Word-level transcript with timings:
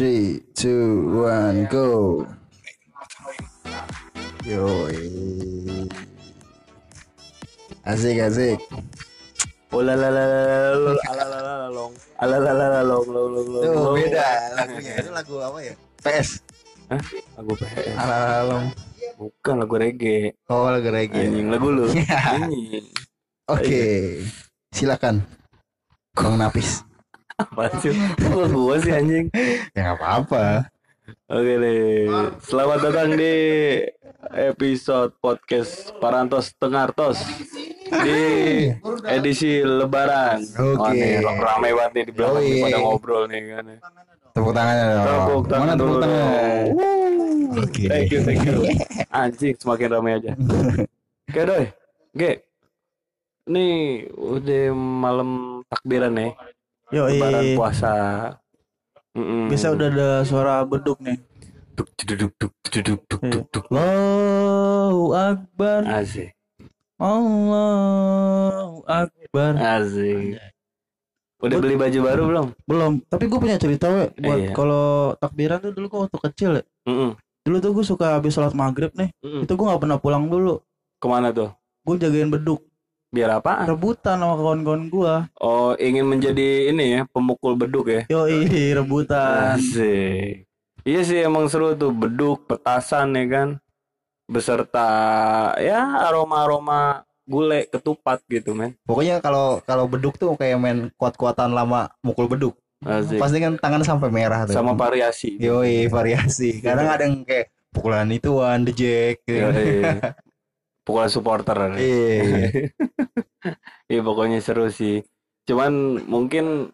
Three, 0.00 0.40
two, 0.56 1.12
one, 1.28 1.68
go. 1.68 2.24
Yoi. 4.48 4.96
Asik, 7.84 8.16
asik. 8.24 8.56
Oh 9.68 9.84
la 9.84 9.92
la 9.92 10.08
la 10.08 10.24
la 10.24 10.40
la 10.40 10.88
la 10.88 10.92
ala 11.04 11.24
la 11.28 11.38
la 11.44 11.52
la 11.52 11.68
long 11.68 11.92
ala 12.16 12.36
la 12.40 12.52
la 12.56 12.66
la 12.72 12.80
long 12.80 13.04
long 13.12 13.28
long 13.28 13.48
long 13.52 13.68
long. 13.76 13.92
beda 14.00 14.24
lagunya. 14.56 14.92
Itu 15.04 15.10
lagu 15.12 15.34
apa 15.36 15.58
ya? 15.68 15.74
PS. 16.00 16.28
Hah? 16.88 17.00
Lagu 17.36 17.52
PS 17.60 17.92
Alalong. 18.00 18.64
bukan 19.20 19.54
lagu 19.60 19.74
reggae 19.76 20.32
Oh, 20.48 20.72
lagu 20.72 20.88
reggae. 20.88 21.28
anjing 21.28 21.52
lagu 21.52 21.68
lu 21.68 21.92
Oke. 23.52 23.84
Silakan. 24.72 25.20
Bang 26.16 26.40
Napis. 26.40 26.88
Apa 27.40 27.64
sih 27.80 27.94
Kok 28.20 28.46
gua 28.52 28.76
sih 28.80 28.92
anjing 28.92 29.26
Ya 29.72 29.80
nggak 29.80 29.96
apa-apa. 29.96 30.68
Oke 31.26 31.54
deh, 31.58 32.06
selamat 32.38 32.78
datang 32.86 33.18
di 33.18 33.34
episode 34.30 35.10
podcast 35.18 35.90
Parantos 35.98 36.54
Tengartos 36.54 37.18
di 37.90 38.22
edisi 39.10 39.58
Lebaran. 39.58 40.38
Oke. 40.54 40.78
Wah, 40.78 40.94
nih, 40.94 41.18
ramai 41.22 41.70
banget 41.74 41.92
nih 41.98 42.04
di 42.06 42.12
belakang 42.14 42.42
nih 42.46 42.62
pada 42.62 42.78
ngobrol 42.78 43.22
nih 43.26 43.42
kan. 43.50 43.64
Tepuk 44.30 44.52
tangannya 44.54 44.84
dong. 44.86 45.06
Tepuk 45.06 45.44
tangan 45.50 45.66
Mana 45.66 45.74
tepuk 45.74 45.98
tangan? 45.98 46.64
Oke. 47.58 47.82
Thank 47.90 48.10
you, 48.14 48.20
thank 48.22 48.42
you. 48.46 48.56
Anjing, 49.10 49.54
semakin 49.58 49.88
ramai 49.90 50.12
aja. 50.22 50.32
Oke 51.30 51.40
doi, 51.42 51.66
Ge. 52.14 52.32
Nih 53.50 54.06
udah 54.14 54.64
malam 54.78 55.30
takbiran 55.66 56.14
nih, 56.14 56.30
Yo, 56.90 57.06
lebaran 57.06 57.54
puasa. 57.54 57.94
Mm-mm. 59.10 59.50
bisa 59.50 59.74
udah 59.74 59.90
ada 59.90 60.08
suara 60.22 60.62
beduk 60.62 61.02
nih. 61.02 61.18
Duk, 61.74 61.90
duk, 61.98 62.14
duk, 62.14 62.32
duk, 62.38 62.52
duk, 62.62 62.82
duk, 62.86 63.22
duk, 63.26 63.44
duk. 63.50 63.64
Allahu 63.74 65.10
Akbar, 65.10 65.82
Asik. 65.82 66.30
Allahu 67.00 68.86
Akbar. 68.86 69.52
Asik. 69.58 70.38
Udah 71.40 71.56
beli 71.58 71.74
baju 71.74 71.98
baru 72.04 72.22
belum? 72.28 72.46
Belum, 72.68 72.92
tapi 73.08 73.26
gue 73.26 73.38
punya 73.40 73.56
cerita 73.56 73.88
we 73.88 74.12
buat 74.20 74.38
Iya. 74.44 74.52
kalau 74.52 75.16
takbiran 75.16 75.58
tuh 75.58 75.72
dulu 75.72 75.86
gue 75.88 76.00
waktu 76.06 76.18
kecil 76.30 76.50
ya. 76.60 76.64
Mm-mm. 76.86 77.10
Dulu 77.42 77.56
tuh 77.58 77.70
gue 77.72 77.84
suka 77.86 78.14
habis 78.14 78.30
sholat 78.30 78.52
maghrib 78.52 78.92
nih, 78.94 79.10
Mm-mm. 79.24 79.42
itu 79.42 79.52
gue 79.56 79.66
nggak 79.66 79.80
pernah 79.82 79.98
pulang 79.98 80.28
dulu. 80.28 80.60
Ke 81.00 81.06
mana 81.08 81.32
tuh? 81.34 81.50
Gue 81.82 81.96
jagain 81.96 82.28
beduk, 82.30 82.62
Biar 83.10 83.42
apaan? 83.42 83.66
rebutan 83.66 84.22
sama 84.22 84.38
kawan-kawan 84.38 84.86
gue. 84.86 85.14
Oh, 85.42 85.74
ingin 85.82 86.06
menjadi 86.06 86.70
ini 86.70 86.94
ya, 86.94 87.00
pemukul 87.10 87.58
beduk 87.58 87.90
ya? 87.90 88.06
Yo, 88.06 88.22
rebutan. 88.78 89.58
Asik. 89.58 90.46
Iya 90.86 91.00
sih 91.02 91.18
emang 91.26 91.50
seru 91.50 91.74
tuh 91.74 91.90
beduk, 91.90 92.46
petasan 92.46 93.18
ya 93.18 93.26
kan. 93.26 93.48
Beserta 94.30 94.88
ya 95.58 96.06
aroma-aroma 96.06 97.02
gulai, 97.26 97.66
ketupat 97.66 98.22
gitu 98.30 98.54
men. 98.54 98.78
Pokoknya 98.86 99.18
kalau 99.18 99.58
kalau 99.66 99.90
beduk 99.90 100.14
tuh 100.14 100.38
kayak 100.38 100.56
main 100.62 100.78
kuat-kuatan 100.94 101.50
lama 101.50 101.90
mukul 102.06 102.30
beduk. 102.30 102.54
Asik. 102.86 103.18
Pasti 103.18 103.42
kan 103.42 103.58
tangan 103.58 103.82
sampai 103.82 104.08
merah 104.08 104.46
tuh. 104.46 104.54
Sama 104.54 104.72
variasi. 104.72 105.34
Yoi, 105.36 105.90
variasi. 105.90 106.62
Kadang 106.62 106.88
ada 106.88 107.04
yang 107.04 107.26
kayak 107.26 107.50
pukulan 107.74 108.06
ituan, 108.08 108.62
the 108.64 108.72
jack 108.72 109.20
gitu. 109.26 109.50
Yoi. 109.50 109.98
Pukulan 110.90 111.10
supporter. 111.10 111.56
Iya. 111.78 112.50
Iya 113.90 114.06
pokoknya 114.06 114.38
seru 114.44 114.68
sih. 114.68 115.02
Cuman 115.48 116.02
mungkin 116.06 116.70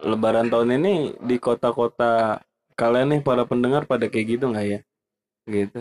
Lebaran 0.00 0.48
tahun 0.48 0.80
ini 0.80 1.20
di 1.20 1.36
kota-kota 1.36 2.40
kalian 2.72 3.12
nih 3.16 3.20
para 3.20 3.44
pendengar 3.44 3.84
pada 3.84 4.08
kayak 4.08 4.26
gitu 4.36 4.48
nggak 4.48 4.66
ya? 4.66 4.80
Gitu. 5.44 5.80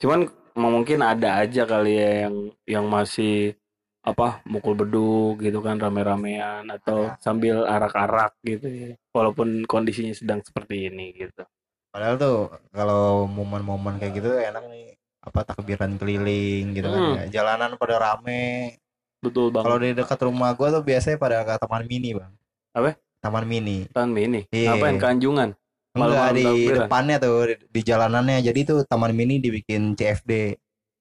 Cuman 0.00 0.28
mungkin 0.52 1.00
ada 1.00 1.40
aja 1.40 1.64
kali 1.64 1.96
ya 1.96 2.28
yang 2.28 2.36
yang 2.68 2.86
masih 2.88 3.56
apa 4.04 4.44
mukul 4.48 4.76
beduk 4.76 5.40
gitu 5.40 5.60
kan 5.60 5.76
rame-ramean 5.80 6.68
atau 6.68 7.16
sambil 7.20 7.64
arak-arak 7.64 8.36
gitu 8.44 8.68
ya. 8.68 8.90
Walaupun 9.16 9.64
kondisinya 9.64 10.12
sedang 10.12 10.44
seperti 10.44 10.92
ini 10.92 11.16
gitu. 11.16 11.44
Padahal 11.90 12.16
tuh 12.20 12.38
kalau 12.76 13.24
momen-momen 13.24 13.96
kayak 13.96 14.20
gitu 14.20 14.30
enak 14.36 14.68
nih 14.68 14.99
apa 15.20 15.44
takbiran 15.44 15.94
keliling 15.94 16.72
gitu 16.72 16.88
kan 16.88 17.00
Hmm. 17.00 17.16
ya. 17.16 17.24
Jalanan 17.30 17.76
pada 17.76 17.96
rame. 17.96 18.76
Betul 19.20 19.52
Kalau 19.52 19.76
banget. 19.76 19.92
di 19.92 20.00
dekat 20.00 20.18
rumah 20.24 20.50
gua 20.52 20.68
tuh 20.72 20.82
biasanya 20.82 21.16
pada 21.16 21.44
ke 21.44 21.52
taman 21.56 21.84
mini, 21.84 22.16
Bang. 22.16 22.32
Apa? 22.72 22.96
Taman 23.20 23.44
mini. 23.44 23.84
Tahun 23.92 24.10
ini. 24.10 24.48
Iya. 24.48 24.72
Ngapain 24.72 24.96
kanjungan? 24.96 25.50
Enggak 25.90 25.98
Malam-malam 26.08 26.32
di 26.32 26.44
takbiran. 26.46 26.78
depannya 26.80 27.16
tuh 27.18 27.34
di, 27.44 27.54
di 27.68 27.80
jalanannya. 27.84 28.38
Jadi 28.40 28.60
tuh 28.64 28.78
taman 28.88 29.12
mini 29.12 29.36
dibikin 29.36 29.92
CFD. 29.92 30.56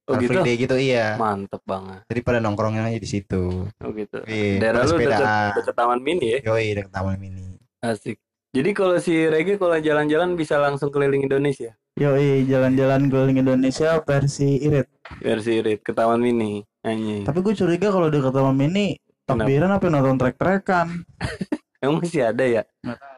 Oh 0.10 0.18
Car 0.18 0.22
gitu. 0.26 0.42
Day 0.42 0.56
gitu 0.58 0.76
iya. 0.76 1.14
Mantep 1.16 1.62
banget. 1.64 2.02
Jadi 2.10 2.20
pada 2.20 2.40
nongkrongnya 2.42 2.90
aja 2.90 2.98
di 2.98 3.06
situ. 3.06 3.70
Oh 3.70 3.90
gitu. 3.94 4.20
Iya, 4.26 4.58
Daerah 4.58 4.82
lu 4.84 4.98
deket, 4.98 5.22
deket 5.56 5.76
taman 5.78 6.00
mini 6.02 6.26
ya? 6.34 6.40
Yoi, 6.50 6.68
dekat 6.76 6.92
taman 6.92 7.16
mini. 7.16 7.56
Asik. 7.80 8.18
Jadi 8.50 8.70
kalau 8.74 8.98
si 8.98 9.30
Regi 9.30 9.56
kalau 9.56 9.78
jalan-jalan 9.78 10.34
bisa 10.34 10.58
langsung 10.58 10.90
keliling 10.90 11.24
Indonesia. 11.24 11.78
Yo, 12.00 12.16
jalan-jalan 12.48 13.12
keliling 13.12 13.44
Indonesia 13.44 14.00
versi 14.00 14.56
irit. 14.64 14.88
Versi 15.20 15.60
irit 15.60 15.84
ke 15.84 15.92
Taman 15.92 16.24
Mini. 16.24 16.64
Anjing. 16.80 17.28
Tapi 17.28 17.44
gue 17.44 17.52
curiga 17.60 17.92
kalau 17.92 18.08
dekat 18.08 18.32
taman 18.32 18.56
mini 18.56 18.96
takbiran 19.28 19.68
apa 19.76 19.92
nonton 19.92 20.16
trek-trekan. 20.16 21.04
Emang 21.84 22.00
masih 22.00 22.32
ada 22.32 22.44
ya? 22.48 22.64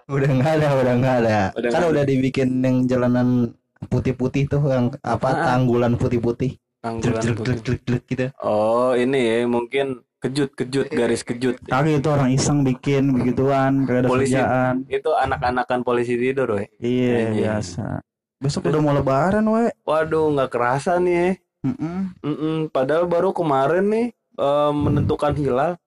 Udah 0.10 0.30
nggak 0.34 0.54
ada, 0.58 0.68
udah 0.82 0.94
nggak 0.98 1.16
ada. 1.22 1.40
Udah 1.54 1.70
kan 1.70 1.82
udah 1.94 2.04
dibikin 2.06 2.58
yang 2.66 2.90
jalanan 2.90 3.54
putih-putih 3.86 4.50
tuh 4.50 4.66
yang 4.66 4.90
apa 5.06 5.30
Apaan? 5.30 5.46
tanggulan 5.46 5.94
putih-putih. 5.94 6.58
Tanggulan 6.82 7.22
Jelek 7.22 7.38
putih. 7.38 7.54
jelek 7.62 7.82
jelek 7.86 8.04
gitu. 8.10 8.26
Oh 8.42 8.98
ini 8.98 9.18
ya 9.22 9.46
mungkin 9.46 10.02
kejut-kejut 10.22 10.90
garis 10.90 11.22
kejut. 11.22 11.62
Kali 11.66 12.02
itu 12.02 12.10
orang 12.10 12.34
iseng 12.34 12.66
bikin 12.66 13.14
begituan, 13.14 13.86
gak 13.86 14.06
ada 14.06 14.10
Polisi. 14.10 14.34
kerjaan. 14.38 14.76
Itu 14.90 15.14
anak-anakan 15.14 15.80
polisi 15.82 16.14
tidur, 16.18 16.58
we. 16.58 16.66
Iya, 16.82 17.30
biasa. 17.34 18.02
Besok 18.42 18.74
udah 18.74 18.82
mau 18.82 18.94
lebaran, 18.98 19.46
we. 19.46 19.70
Waduh, 19.86 20.34
nggak 20.34 20.50
kerasa 20.50 20.98
nih. 20.98 21.14
ya. 21.14 21.30
Mm-mm. 21.62 21.98
Mm-mm, 22.26 22.56
Padahal 22.74 23.06
baru 23.06 23.30
kemarin 23.30 23.86
nih 23.86 24.08
eh, 24.18 24.72
menentukan 24.74 25.38
hilal. 25.38 25.78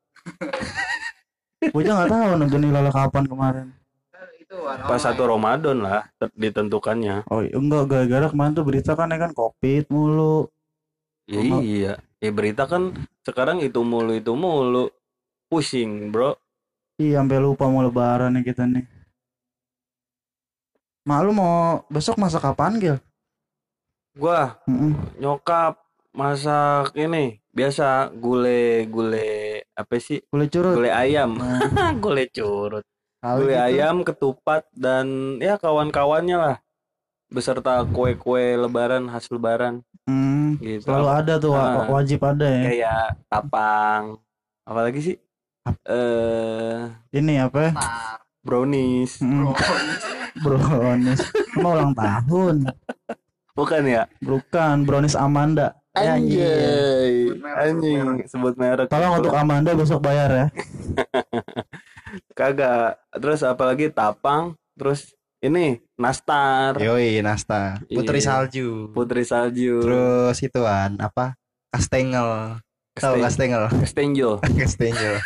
Gue 1.64 1.80
aja 1.82 1.92
nggak 1.98 2.12
tahu 2.14 2.30
nonton 2.38 2.62
hilal 2.62 2.86
kapan 2.94 3.24
kemarin. 3.26 3.66
Pas 4.86 5.02
satu 5.02 5.26
Ramadan 5.26 5.82
lah 5.82 6.06
ditentukannya. 6.38 7.26
Oh 7.26 7.42
iya, 7.42 7.58
enggak 7.58 7.90
gara-gara 7.90 8.30
kemarin 8.30 8.54
tuh 8.54 8.62
berita 8.62 8.94
kan 8.94 9.10
ya 9.10 9.18
kan 9.18 9.34
covid 9.34 9.90
mulu. 9.90 10.46
Ya, 11.26 11.40
Oh. 11.50 11.58
iya. 11.58 11.92
Ya 12.22 12.30
berita 12.30 12.70
kan 12.70 12.94
sekarang 13.26 13.58
itu 13.66 13.82
mulu 13.82 14.14
itu 14.14 14.30
mulu. 14.38 14.94
Pusing, 15.50 16.14
bro. 16.14 16.38
Iya, 17.02 17.18
sampai 17.18 17.42
lupa 17.42 17.66
mau 17.66 17.82
lebaran 17.82 18.30
nih 18.38 18.46
kita 18.46 18.62
nih. 18.70 18.86
Malu 21.04 21.30
mau 21.30 21.84
besok 21.86 22.16
masak 22.16 22.40
apaan, 22.42 22.80
Gil? 22.80 22.96
Gua 24.14 24.56
Mm-mm. 24.64 24.94
nyokap 25.18 25.76
masak 26.14 26.94
ini 26.94 27.42
biasa 27.50 28.08
gule 28.14 28.86
gule 28.86 29.26
apa 29.74 29.94
sih 29.98 30.22
Boleh 30.24 30.46
curut. 30.46 30.74
gule 30.74 30.88
ayam 30.88 31.34
Nah, 31.34 31.58
gule 32.02 32.24
curut 32.28 32.86
tahu 33.18 33.36
gule 33.42 33.52
gitu. 33.52 33.66
ayam 33.66 33.96
ketupat 34.00 34.62
dan 34.72 35.06
ya 35.38 35.58
kawan-kawannya 35.58 36.36
lah 36.38 36.56
beserta 37.26 37.82
kue-kue 37.84 38.54
lebaran 38.56 39.10
khas 39.10 39.26
lebaran 39.28 39.82
Hmm, 40.06 40.62
gitu 40.62 40.86
selalu 40.86 41.08
ada 41.10 41.34
tuh 41.36 41.50
wa- 41.50 41.82
Ah. 41.82 41.88
wajib 41.90 42.22
ada 42.22 42.46
ya. 42.46 42.62
kayak 42.64 43.04
tapang 43.26 44.02
apalagi 44.62 45.00
sih 45.02 45.16
eh 45.84 46.80
Ini 47.10 47.42
apa? 47.42 47.74
Brownies 48.44 49.18
Mm. 49.18 49.50
brownies. 50.44 51.20
Mau 51.56 51.72
ulang 51.72 51.92
tahun. 51.92 52.68
bukan 53.54 53.82
ya 53.84 54.02
Bukan 54.18 54.82
brownies 54.82 55.14
Amanda. 55.14 55.78
Ya, 55.94 56.18
anjing. 56.18 56.42
anjay 56.42 57.10
anjing 57.56 57.98
sebut 58.26 58.54
merek 58.54 58.90
Tolong 58.90 59.14
untuk 59.16 59.30
Amanda 59.30 59.72
besok 59.72 60.02
bayar 60.02 60.26
ya. 60.28 60.46
kagak 62.32 62.98
terus 63.12 63.40
apalagi 63.42 63.88
tapang 63.88 64.54
terus 64.74 65.14
ini 65.38 65.78
nastar 65.94 66.74
Yoi, 66.80 67.20
Nasta. 67.20 67.78
Putri 67.84 68.18
Iya. 68.18 68.26
salju. 68.26 68.90
putri 68.90 69.22
salju 69.22 69.84
Terus 69.84 70.36
ituan 70.40 70.96
apa? 70.98 71.36
Kastengel. 71.68 72.58
Tahu 72.94 73.20
kastengel? 73.20 73.68
Kestenjol 73.68 74.40
Kastengel. 74.58 75.20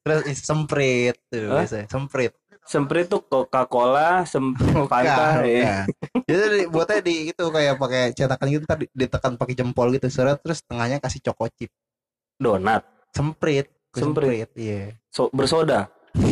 Terus 0.00 0.22
semprit 0.38 1.18
tuh 1.28 1.52
biasanya. 1.52 1.86
Semprit. 1.86 2.32
Semprit 2.70 3.10
tuh 3.10 3.18
Coca-Cola, 3.26 4.22
sem 4.22 4.54
Fanta 4.86 5.42
ya. 5.42 5.82
Jadi 6.22 6.70
dibuatnya 6.70 7.02
di 7.02 7.34
itu 7.34 7.44
kayak 7.50 7.74
pakai 7.74 8.14
cetakan 8.14 8.46
gitu 8.46 8.62
ntar 8.62 8.78
di- 8.78 8.94
ditekan 8.94 9.34
pakai 9.34 9.58
jempol 9.58 9.90
gitu 9.90 10.06
seret 10.06 10.38
terus 10.38 10.62
tengahnya 10.62 11.02
kasih 11.02 11.18
choco 11.18 11.50
chip. 11.50 11.74
Donat, 12.38 12.86
Semprit. 13.10 13.66
Semprit. 13.90 14.46
Iya. 14.54 14.94
so, 15.10 15.26
bersoda. 15.34 15.90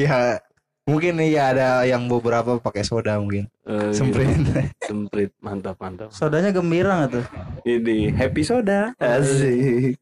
Ya 0.00 0.40
Mungkin 0.88 1.20
iya 1.22 1.52
ada 1.52 1.68
yang 1.84 2.08
beberapa 2.08 2.56
pakai 2.56 2.82
soda 2.82 3.20
mungkin. 3.20 3.46
Eh, 3.68 3.92
Semprit. 3.92 4.26
gitu. 4.32 4.50
Semprit, 4.88 5.30
mantap 5.38 5.76
mantap. 5.76 6.08
Sodanya 6.10 6.50
gembira 6.50 7.04
nggak 7.04 7.10
tuh? 7.14 7.24
Ini 7.68 8.10
happy 8.16 8.42
soda. 8.42 8.96
Asik. 8.96 10.00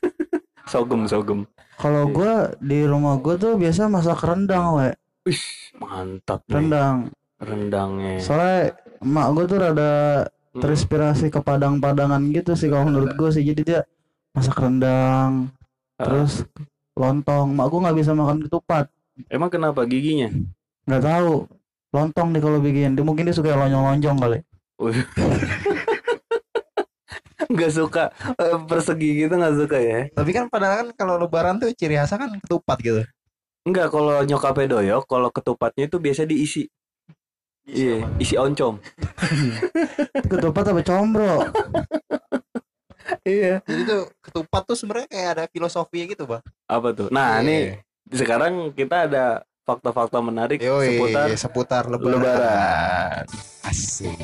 sogem 0.70 1.08
sogem. 1.08 1.48
Kalau 1.80 2.12
gua 2.12 2.52
di 2.60 2.84
rumah 2.84 3.16
gua 3.16 3.34
tuh 3.34 3.56
biasa 3.56 3.88
masak 3.88 4.20
rendang, 4.20 4.76
we. 4.76 4.88
Wih, 5.24 5.42
mantap 5.80 6.44
nih. 6.44 6.52
Rendang. 6.60 6.96
Rendangnya. 7.40 8.20
Soalnya 8.20 8.76
emak 9.00 9.26
gua 9.32 9.44
tuh 9.48 9.58
rada 9.58 9.92
Hmm. 10.50 10.60
terinspirasi 10.60 11.30
ke 11.30 11.38
padang-padangan 11.38 12.18
gitu 12.34 12.52
sih 12.52 12.66
kalau 12.66 12.90
menurut 12.90 13.14
gua 13.14 13.30
sih. 13.30 13.40
Jadi 13.40 13.62
dia 13.64 13.80
masak 14.34 14.58
rendang, 14.58 15.48
Ah. 15.96 16.04
terus 16.04 16.42
lontong. 16.92 17.54
Mak 17.54 17.66
gua 17.70 17.80
nggak 17.88 17.96
bisa 17.96 18.12
makan 18.12 18.44
ketupat. 18.44 18.90
Emang 19.30 19.48
kenapa 19.48 19.86
giginya? 19.86 20.28
Nggak 20.84 21.02
tahu. 21.02 21.34
Lontong 21.90 22.28
nih 22.30 22.42
kalau 22.42 22.58
bikin. 22.58 22.92
Dia 22.92 23.02
mungkin 23.02 23.24
dia 23.24 23.34
suka 23.34 23.54
lonjong-lonjong 23.54 24.18
kali. 24.18 24.38
Nggak 27.54 27.70
suka 27.74 28.04
eh, 28.38 28.58
persegi 28.64 29.10
gitu 29.26 29.34
nggak 29.34 29.56
suka 29.58 29.78
ya? 29.82 30.00
Tapi 30.14 30.30
kan 30.30 30.46
padahal 30.46 30.76
kan 30.86 30.88
kalau 30.94 31.14
lebaran 31.18 31.58
tuh 31.58 31.74
ciri 31.74 31.98
khasnya 31.98 32.22
kan 32.22 32.30
ketupat 32.38 32.78
gitu. 32.78 33.02
Enggak, 33.66 33.92
kalau 33.92 34.22
nyokapnya 34.24 34.66
doyok, 34.78 35.04
kalau 35.04 35.28
ketupatnya 35.28 35.84
itu 35.90 36.00
biasa 36.00 36.24
diisi. 36.24 36.64
Iya, 37.68 38.08
isi 38.16 38.34
oncom. 38.40 38.80
Ketupat 40.32 40.72
apa 40.72 40.80
combro? 40.80 41.44
Iya. 43.22 43.60
Jadi 43.68 43.82
tuh 43.84 44.02
ketupat 44.24 44.62
tuh 44.64 44.76
sebenarnya 44.80 45.08
kayak 45.12 45.28
ada 45.36 45.44
filosofi 45.52 46.08
gitu, 46.08 46.24
Bang. 46.24 46.42
Apa 46.64 46.96
tuh? 46.96 47.08
Nah, 47.12 47.38
Iya. 47.38 47.46
nih 47.46 47.62
sekarang 48.10 48.72
kita 48.72 49.06
ada 49.06 49.44
fakta-fakta 49.68 50.18
menarik 50.18 50.58
Yoi, 50.58 50.96
seputar 50.98 51.26
seputar 51.36 51.82
lebaran. 51.86 52.16
Lebaran. 52.16 53.24
Asik. 53.68 54.18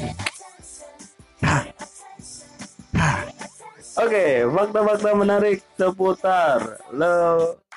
Oke, 3.96 4.44
fakta-fakta 4.44 5.10
menarik 5.16 5.64
seputar 5.72 6.60
le 6.92 7.12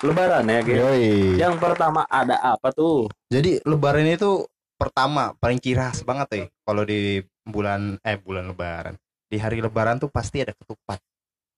Lebaran 0.00 0.48
ya, 0.48 0.60
Ge. 0.64 0.74
Yoi. 0.80 1.08
Yang 1.36 1.60
pertama 1.60 2.04
ada 2.08 2.36
apa 2.40 2.72
tuh? 2.72 3.08
Jadi 3.28 3.60
lebaran 3.64 4.04
itu 4.04 4.44
pertama 4.80 5.36
paling 5.36 5.60
khas 5.60 6.00
banget 6.04 6.28
ya 6.32 6.44
kalau 6.64 6.84
di 6.84 7.20
bulan 7.44 8.00
eh 8.00 8.16
bulan 8.16 8.48
lebaran. 8.48 8.96
Di 9.28 9.36
hari 9.36 9.60
lebaran 9.60 10.00
tuh 10.00 10.08
pasti 10.08 10.40
ada 10.40 10.56
ketupat 10.56 10.98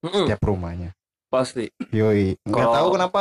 Mm-mm, 0.02 0.26
setiap 0.26 0.42
rumahnya. 0.42 0.90
pasti. 1.30 1.70
Yoi. 1.90 2.34
Nggak 2.44 2.66
Kalau- 2.66 2.76
tahu 2.76 2.88
kenapa 2.98 3.20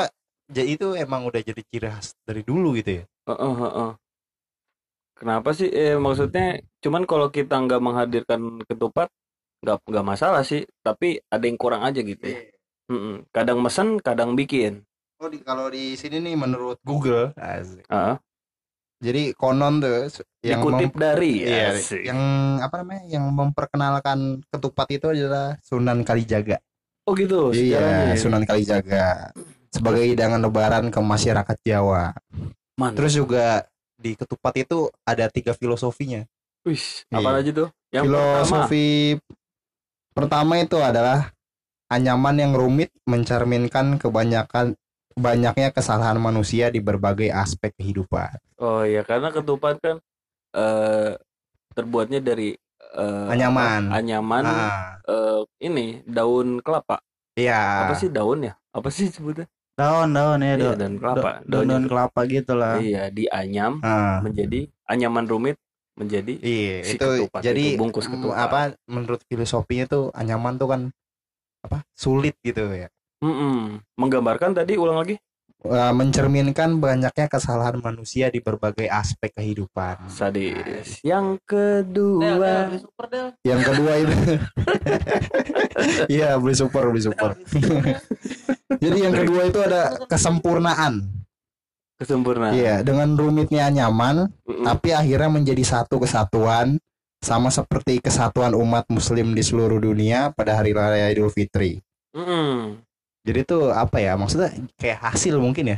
jadi 0.52 0.68
itu 0.76 0.88
emang 0.98 1.24
udah 1.26 1.40
jadi 1.40 1.62
ciri 1.70 1.88
khas 1.88 2.12
dari 2.26 2.42
dulu 2.44 2.76
gitu 2.76 3.02
ya. 3.02 3.04
Heeh, 3.30 3.54
heeh. 3.56 3.92
Kenapa 5.16 5.54
sih? 5.54 5.70
Eh, 5.70 5.96
maksudnya, 5.96 6.60
cuman 6.82 7.06
kalau 7.06 7.30
kita 7.30 7.54
nggak 7.56 7.78
menghadirkan 7.78 8.42
ketupat, 8.66 9.08
nggak 9.62 9.78
nggak 9.86 10.06
masalah 10.06 10.42
sih. 10.42 10.66
Tapi 10.82 11.22
ada 11.26 11.46
yang 11.46 11.58
kurang 11.58 11.86
aja 11.86 12.02
gitu. 12.02 12.22
ya. 12.26 12.38
Mm-mm. 12.92 13.24
Kadang 13.32 13.64
mesen, 13.64 14.02
kadang 14.04 14.36
bikin. 14.36 14.84
Oh, 15.22 15.30
di, 15.30 15.38
kalau 15.40 15.70
di 15.70 15.94
sini 15.96 16.18
nih 16.20 16.34
menurut 16.36 16.82
Google, 16.82 17.32
asik. 17.38 17.86
Heeh. 17.88 18.18
jadi 19.02 19.34
konon 19.34 19.82
tuh 19.82 20.10
yang 20.46 20.62
Dikutip 20.62 20.94
dari 20.94 21.42
iya, 21.42 21.74
asik. 21.74 22.06
yang 22.06 22.18
apa 22.58 22.82
namanya? 22.82 23.06
Yang 23.10 23.26
memperkenalkan 23.34 24.20
ketupat 24.50 24.88
itu 24.94 25.10
adalah 25.10 25.58
Sunan 25.62 26.06
Kalijaga. 26.06 26.62
Oh 27.06 27.18
gitu. 27.18 27.50
sejarahnya 27.50 28.14
Iya, 28.14 28.14
ya. 28.14 28.22
Sunan 28.22 28.44
Kalijaga 28.46 29.34
sebagai 29.74 30.06
hidangan 30.06 30.38
lebaran 30.38 30.94
ke 30.94 31.00
masyarakat 31.02 31.58
Jawa. 31.66 32.14
Mantap. 32.78 32.98
Terus 33.02 33.14
juga 33.18 33.46
di 33.98 34.14
ketupat 34.14 34.54
itu 34.58 34.90
ada 35.02 35.26
tiga 35.30 35.54
filosofinya. 35.54 36.26
Wih, 36.62 36.82
apa 37.10 37.30
Iya. 37.30 37.40
aja 37.42 37.52
tuh? 37.58 37.70
Yang 37.90 38.04
Filosofi 38.06 38.88
pertama 39.18 39.41
itu 40.16 40.78
adalah 40.80 41.32
anyaman 41.92 42.36
yang 42.40 42.54
rumit 42.56 42.92
mencerminkan 43.08 44.00
kebanyakan 44.00 44.76
banyaknya 45.16 45.76
kesalahan 45.76 46.20
manusia 46.20 46.72
di 46.72 46.80
berbagai 46.80 47.32
aspek 47.32 47.76
kehidupan. 47.76 48.40
oh 48.60 48.84
iya 48.88 49.04
karena 49.04 49.32
ketupat 49.32 49.76
kan 49.84 49.98
eh 50.56 51.12
terbuatnya 51.76 52.20
dari 52.20 52.56
eh, 53.00 53.28
Anyaman. 53.32 53.88
apa? 53.92 53.96
Anyaman 54.00 54.44
Ah, 54.46 55.00
eh, 55.08 55.42
ini 55.64 56.04
daun 56.08 56.60
kelapa. 56.60 57.00
iya. 57.40 57.88
Apa 57.88 57.94
sih 57.96 58.10
daun 58.12 58.44
ya? 58.48 58.54
Apa 58.76 58.90
sih 58.92 59.08
sebutnya? 59.12 59.48
Daun-daun 59.80 60.44
ya, 60.44 60.54
Iya, 60.60 60.72
do- 60.76 60.78
daun 60.78 60.96
kelapa. 61.00 61.32
daun-daun 61.42 61.48
Daunnya 61.48 61.78
tuh. 61.80 61.90
kelapa 61.92 62.20
gitu 62.28 62.54
lah. 62.60 62.74
Iya, 62.80 63.04
dianyam 63.12 63.74
Ah, 63.82 64.20
menjadi 64.22 64.60
anyaman 64.88 65.26
rumit 65.32 65.56
menjadi 66.02 66.34
iya, 66.42 66.78
si 66.82 66.98
itu 66.98 67.06
ketupat 67.06 67.42
jadi 67.46 67.64
itu, 67.64 67.78
bungkus 67.78 68.10
mm, 68.10 68.12
ketupat. 68.18 68.38
apa 68.42 68.60
menurut 68.90 69.22
filosofinya 69.30 69.86
tuh 69.86 70.04
anyaman 70.18 70.58
tuh 70.58 70.68
kan 70.68 70.82
apa? 71.62 71.86
sulit 71.94 72.34
gitu 72.42 72.66
ya. 72.74 72.90
Mm-mm. 73.22 73.78
menggambarkan 74.02 74.58
tadi 74.58 74.82
ulang 74.82 74.98
lagi 74.98 75.22
Eh, 75.62 75.94
mencerminkan 75.94 76.82
banyaknya 76.82 77.30
kesalahan 77.30 77.78
manusia 77.78 78.34
di 78.34 78.42
berbagai 78.42 78.90
aspek 78.90 79.30
kehidupan. 79.38 80.10
sadis. 80.10 80.98
Yang 81.06 81.38
kedua 81.46 82.66
Yang 83.46 83.62
kedua 83.70 83.92
itu 84.02 84.16
Iya 86.18 86.42
beli 86.42 86.58
super 86.58 86.90
beli 86.90 87.06
super 87.06 87.38
Jadi 88.82 88.98
yang 89.06 89.14
kedua 89.14 89.42
itu 89.54 89.62
ada 89.62 90.02
kesempurnaan 90.10 91.14
kesempurnaan. 92.02 92.58
Iya 92.58 92.82
dengan 92.82 93.14
rumitnya 93.14 93.70
nyaman 93.70 94.34
Tapi 94.66 94.90
akhirnya 94.94 95.30
menjadi 95.30 95.64
satu 95.66 95.98
kesatuan 96.02 96.78
Sama 97.22 97.54
seperti 97.54 98.02
kesatuan 98.02 98.58
umat 98.58 98.90
muslim 98.90 99.38
di 99.38 99.44
seluruh 99.46 99.78
dunia 99.78 100.34
Pada 100.34 100.58
hari 100.58 100.74
raya 100.74 101.10
idul 101.14 101.30
fitri 101.30 101.82
Mm-mm. 102.12 102.82
Jadi 103.22 103.40
tuh 103.46 103.70
apa 103.70 104.02
ya 104.02 104.18
maksudnya 104.18 104.50
kayak 104.82 105.00
hasil 105.12 105.38
mungkin 105.38 105.78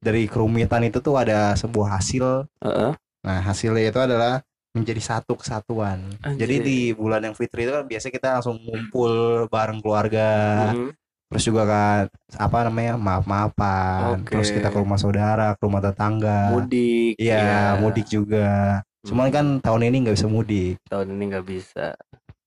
Dari 0.00 0.26
kerumitan 0.26 0.82
itu 0.88 0.98
tuh 1.04 1.20
ada 1.20 1.52
sebuah 1.54 2.00
hasil 2.00 2.48
Heeh. 2.64 2.92
Nah 3.22 3.38
hasilnya 3.44 3.94
itu 3.94 4.00
adalah 4.02 4.42
menjadi 4.72 5.02
satu 5.04 5.36
kesatuan. 5.36 6.16
Jadi 6.24 6.64
Anjir. 6.64 6.64
di 6.64 6.78
bulan 6.96 7.20
yang 7.20 7.36
fitri 7.36 7.68
itu 7.68 7.72
kan 7.76 7.84
biasanya 7.84 8.12
kita 8.16 8.28
langsung 8.40 8.56
ngumpul 8.56 9.12
bareng 9.52 9.84
keluarga, 9.84 10.30
Mm-mm. 10.72 10.96
Terus 11.32 11.42
juga 11.42 11.62
kan 11.64 12.00
apa 12.36 12.56
namanya 12.68 12.94
maaf-maafan, 12.94 14.20
Oke. 14.20 14.36
terus 14.36 14.52
kita 14.52 14.68
ke 14.68 14.78
rumah 14.78 15.00
saudara, 15.00 15.56
ke 15.56 15.62
rumah 15.64 15.80
tetangga. 15.80 16.52
Mudik. 16.52 17.16
Iya, 17.16 17.40
ya. 17.40 17.60
mudik 17.80 18.06
juga. 18.06 18.80
Cuman 19.02 19.26
Hmm. 19.28 19.34
kan 19.34 19.46
tahun 19.58 19.88
ini 19.88 19.96
nggak 20.06 20.16
bisa 20.16 20.28
mudik. 20.28 20.76
tahun 20.86 21.06
ini 21.10 21.24
nggak 21.32 21.46
bisa. 21.48 21.86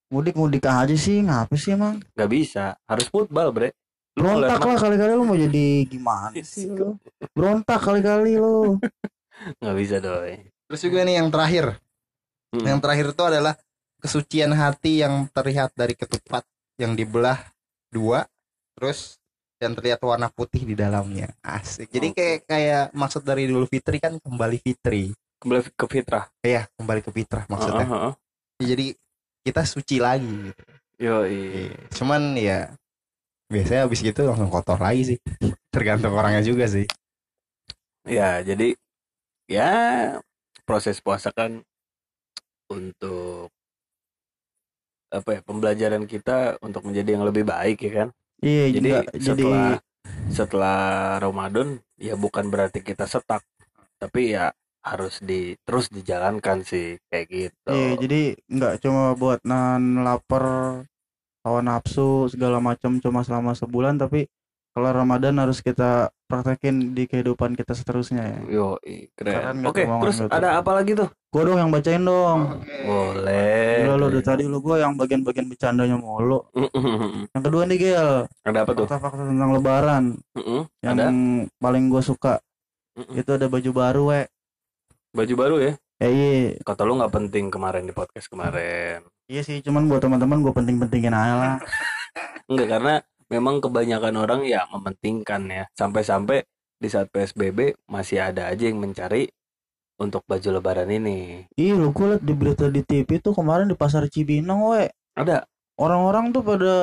Mudik-mudik 0.07 0.63
aja 0.63 0.93
sih, 0.93 1.19
ngapa 1.19 1.57
sih 1.57 1.73
emang? 1.73 1.97
Nggak 2.13 2.29
bisa. 2.29 2.77
Harus 2.85 3.09
football, 3.09 3.49
Bre. 3.51 3.73
Lu 4.15 4.23
Berontak 4.23 4.63
lah 4.63 4.77
kali-kali 4.79 5.11
lu 5.11 5.27
mau 5.27 5.35
jadi 5.35 5.83
gimana 5.89 6.39
sih 6.45 6.71
lu? 6.71 6.95
Berontak 7.35 7.81
kali-kali 7.83 8.39
lu. 8.39 8.79
nggak 9.59 9.75
bisa 9.75 9.99
doi. 9.99 10.39
Terus 10.71 10.81
juga 10.81 11.03
nih 11.03 11.19
yang 11.19 11.27
terakhir. 11.27 11.65
Mm. 12.55 12.63
Yang 12.63 12.79
terakhir 12.79 13.05
itu 13.11 13.23
adalah 13.27 13.53
kesucian 13.99 14.51
hati 14.55 15.03
yang 15.03 15.27
terlihat 15.33 15.73
dari 15.75 15.97
ketupat 15.97 16.45
yang 16.79 16.95
dibelah 16.95 17.41
dua, 17.91 18.23
terus 18.75 19.17
yang 19.63 19.71
terlihat 19.71 20.03
warna 20.03 20.27
putih 20.27 20.67
di 20.67 20.75
dalamnya. 20.75 21.31
Asik. 21.39 21.87
Jadi 21.89 22.11
kayak 22.11 22.39
kayak 22.45 22.85
maksud 22.91 23.23
dari 23.23 23.47
Idul 23.47 23.65
Fitri 23.71 24.03
kan 24.03 24.19
kembali 24.19 24.59
fitri. 24.59 25.15
Kembali 25.39 25.61
ke 25.71 25.85
fitrah. 25.87 26.27
Iya, 26.43 26.67
kembali 26.75 27.01
ke 27.01 27.11
fitrah 27.15 27.47
maksudnya. 27.47 27.87
Heeh, 27.87 28.01
heeh. 28.03 28.13
Jadi 28.67 28.85
kita 29.47 29.61
suci 29.63 29.97
lagi 30.03 30.51
gitu. 30.51 30.63
Yoi. 30.99 31.71
Iya. 31.71 31.79
Cuman 31.95 32.21
ya 32.35 32.59
biasanya 33.47 33.87
habis 33.87 34.01
gitu 34.03 34.27
langsung 34.27 34.51
kotor 34.51 34.79
lagi 34.79 35.15
sih. 35.15 35.19
Tergantung 35.73 36.15
orangnya 36.15 36.43
juga 36.43 36.67
sih. 36.67 36.87
Ya, 38.05 38.43
jadi 38.43 38.75
ya 39.47 39.71
proses 40.67 40.99
puasa 40.99 41.31
kan 41.31 41.63
untuk 42.69 43.49
apa 45.13 45.39
ya 45.39 45.41
pembelajaran 45.45 46.03
kita 46.09 46.59
untuk 46.59 46.83
menjadi 46.83 47.15
yang 47.15 47.23
lebih 47.23 47.47
baik 47.47 47.79
ya 47.87 47.91
kan. 48.03 48.09
Iya, 48.45 48.65
Jadi 48.69 48.77
juga 48.77 48.99
jadi 49.09 49.25
setelah 49.25 49.69
setelah 50.29 50.79
Ramadan 51.17 51.81
ya 51.97 52.13
bukan 52.13 52.53
berarti 52.53 52.85
kita 52.85 53.09
setak, 53.09 53.41
tapi 53.97 54.37
ya 54.37 54.53
harus 54.85 55.17
di 55.17 55.57
terus 55.65 55.89
dijalankan 55.89 56.61
sih 56.61 57.01
kayak 57.09 57.25
gitu. 57.25 57.73
Iya, 57.73 57.91
jadi 58.05 58.21
nggak 58.45 58.73
cuma 58.85 59.17
buat 59.17 59.41
nahan 59.41 60.05
lapar, 60.05 60.45
hawa 61.41 61.59
nafsu 61.65 62.29
segala 62.29 62.61
macam 62.61 63.01
cuma 63.01 63.25
selama 63.25 63.57
sebulan, 63.57 63.97
tapi 63.97 64.29
kalau 64.75 64.91
Ramadan 64.91 65.39
harus 65.39 65.63
kita 65.63 66.11
praktekin 66.27 66.91
di 66.91 67.07
kehidupan 67.07 67.55
kita 67.55 67.71
seterusnya 67.71 68.23
ya. 68.27 68.39
Yo, 68.51 68.67
Keren 69.15 69.63
Oke, 69.63 69.87
omongan 69.87 70.03
terus 70.03 70.17
ada 70.27 70.59
apa 70.59 70.75
lagi 70.75 70.99
tuh? 70.99 71.07
Gua 71.31 71.47
dong 71.47 71.59
yang 71.63 71.71
bacain 71.71 72.03
dong. 72.03 72.59
Boleh. 72.83 73.87
Gila 73.87 73.95
lu 73.95 74.07
dari 74.11 74.19
tadi 74.19 74.43
lu 74.43 74.59
gua 74.59 74.83
yang 74.83 74.99
bagian-bagian 74.99 75.47
bercandanya 75.47 75.95
mulu. 75.95 76.43
Yang 77.31 77.43
kedua 77.43 77.63
nih 77.63 77.77
Gel, 77.79 78.09
ada 78.43 78.59
apa 78.67 78.71
tuh? 78.71 78.83
fakta-fakta 78.83 79.23
tentang 79.23 79.49
lebaran 79.51 80.03
Mm-mm, 80.35 80.61
yang 80.83 80.95
Ada? 80.95 81.07
paling 81.55 81.87
gua 81.87 82.03
suka 82.03 82.33
Mm-mm. 82.95 83.15
itu 83.15 83.29
ada 83.31 83.47
baju 83.47 83.71
baru 83.71 84.01
we 84.11 84.21
Baju 85.15 85.33
baru 85.39 85.55
ya? 85.63 85.73
Ya 85.95 86.07
iya, 86.11 86.59
Kata 86.59 86.83
lu 86.83 86.99
nggak 86.99 87.11
penting 87.15 87.47
kemarin 87.47 87.87
di 87.87 87.95
podcast 87.95 88.27
kemarin. 88.27 88.99
iya 89.25 89.39
sih 89.39 89.63
cuman 89.63 89.87
buat 89.87 90.03
teman-teman 90.03 90.43
gue 90.43 90.51
penting-pentingin 90.51 91.15
aja 91.15 91.33
lah. 91.39 91.55
Enggak 92.45 92.67
karena 92.67 92.93
memang 93.35 93.59
kebanyakan 93.59 94.15
orang 94.15 94.41
ya 94.47 94.63
mementingkan 94.71 95.41
ya. 95.51 95.63
Sampai-sampai 95.75 96.47
di 96.79 96.87
saat 96.87 97.11
PSBB 97.11 97.75
masih 97.91 98.23
ada 98.23 98.47
aja 98.51 98.67
yang 98.67 98.79
mencari 98.79 99.27
untuk 99.99 100.23
baju 100.27 100.59
lebaran 100.59 100.91
ini. 100.91 101.47
Iya 101.55 101.79
lu 101.79 101.91
gue 101.95 102.15
liat 102.15 102.23
di 102.23 102.33
berita 102.35 102.67
di 102.67 102.83
TV 102.83 103.19
tuh 103.19 103.35
kemarin 103.35 103.67
di 103.71 103.75
pasar 103.75 104.07
Cibinong 104.11 104.75
we 104.75 104.91
Ada 105.15 105.47
orang-orang 105.79 106.35
tuh 106.35 106.43
pada 106.43 106.75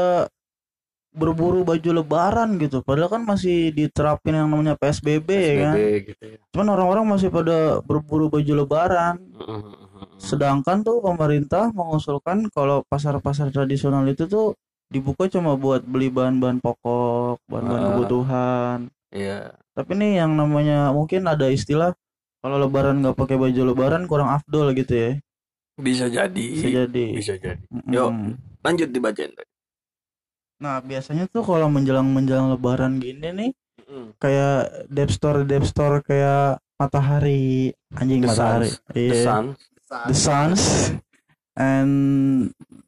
berburu 1.12 1.60
baju 1.60 1.90
lebaran 2.00 2.56
gitu 2.56 2.80
padahal 2.80 3.12
kan 3.12 3.22
masih 3.28 3.68
diterapin 3.76 4.32
yang 4.32 4.48
namanya 4.48 4.80
PSBB, 4.80 5.28
ya 5.28 5.54
kan 5.60 5.74
PSBB 5.76 6.08
gitu 6.08 6.24
ya. 6.24 6.38
cuman 6.56 6.68
orang-orang 6.72 7.04
masih 7.04 7.28
pada 7.28 7.84
berburu 7.84 8.32
baju 8.32 8.52
lebaran 8.64 9.20
sedangkan 10.16 10.80
tuh 10.80 11.04
pemerintah 11.04 11.68
mengusulkan 11.76 12.48
kalau 12.48 12.80
pasar-pasar 12.88 13.52
tradisional 13.52 14.08
itu 14.08 14.24
tuh 14.24 14.56
dibuka 14.92 15.24
cuma 15.26 15.56
buat 15.56 15.80
beli 15.82 16.06
bahan-bahan 16.06 16.60
pokok 16.60 17.40
bahan-bahan 17.46 17.80
Ah. 17.80 17.88
kebutuhan 17.90 18.78
Iya. 19.08 19.38
tapi 19.72 19.92
nih 19.94 20.20
yang 20.20 20.32
namanya 20.32 20.88
mungkin 20.90 21.24
ada 21.24 21.48
istilah 21.48 21.96
kalau 22.38 22.56
lebaran 22.58 23.00
nggak 23.00 23.14
pakai 23.14 23.36
baju 23.36 23.60
lebaran 23.66 24.04
kurang 24.04 24.28
afdol 24.28 24.70
gitu 24.72 24.92
ya 24.92 25.10
Bisa 25.74 26.06
jadi. 26.06 26.46
bisa 26.52 26.68
jadi 26.70 27.06
Bisa 27.12 27.34
jadi. 27.34 27.64
Mm-mm. 27.66 27.88
Yuk. 27.88 28.10
Lanjut 28.60 28.88
dibacain. 28.88 29.32
nah 30.56 30.78
biasanya 30.78 31.26
tuh 31.26 31.42
kalau 31.42 31.66
menjelang 31.66 32.06
menjelang 32.06 32.46
lebaran 32.48 32.96
gini 32.96 33.28
nih 33.30 33.50
kayak 34.16 34.86
dep 34.86 35.10
store 35.10 35.42
dep 35.42 35.64
store 35.64 36.00
kayak 36.00 36.56
matahari 36.76 37.74
anjing 37.92 38.20
The 38.20 38.28
matahari 38.28 38.70
Suns. 38.70 38.94
iya 38.94 39.10
The 39.10 39.18
Sun. 39.18 39.44
The 40.08 40.16
Suns 40.16 40.62
and 41.54 41.92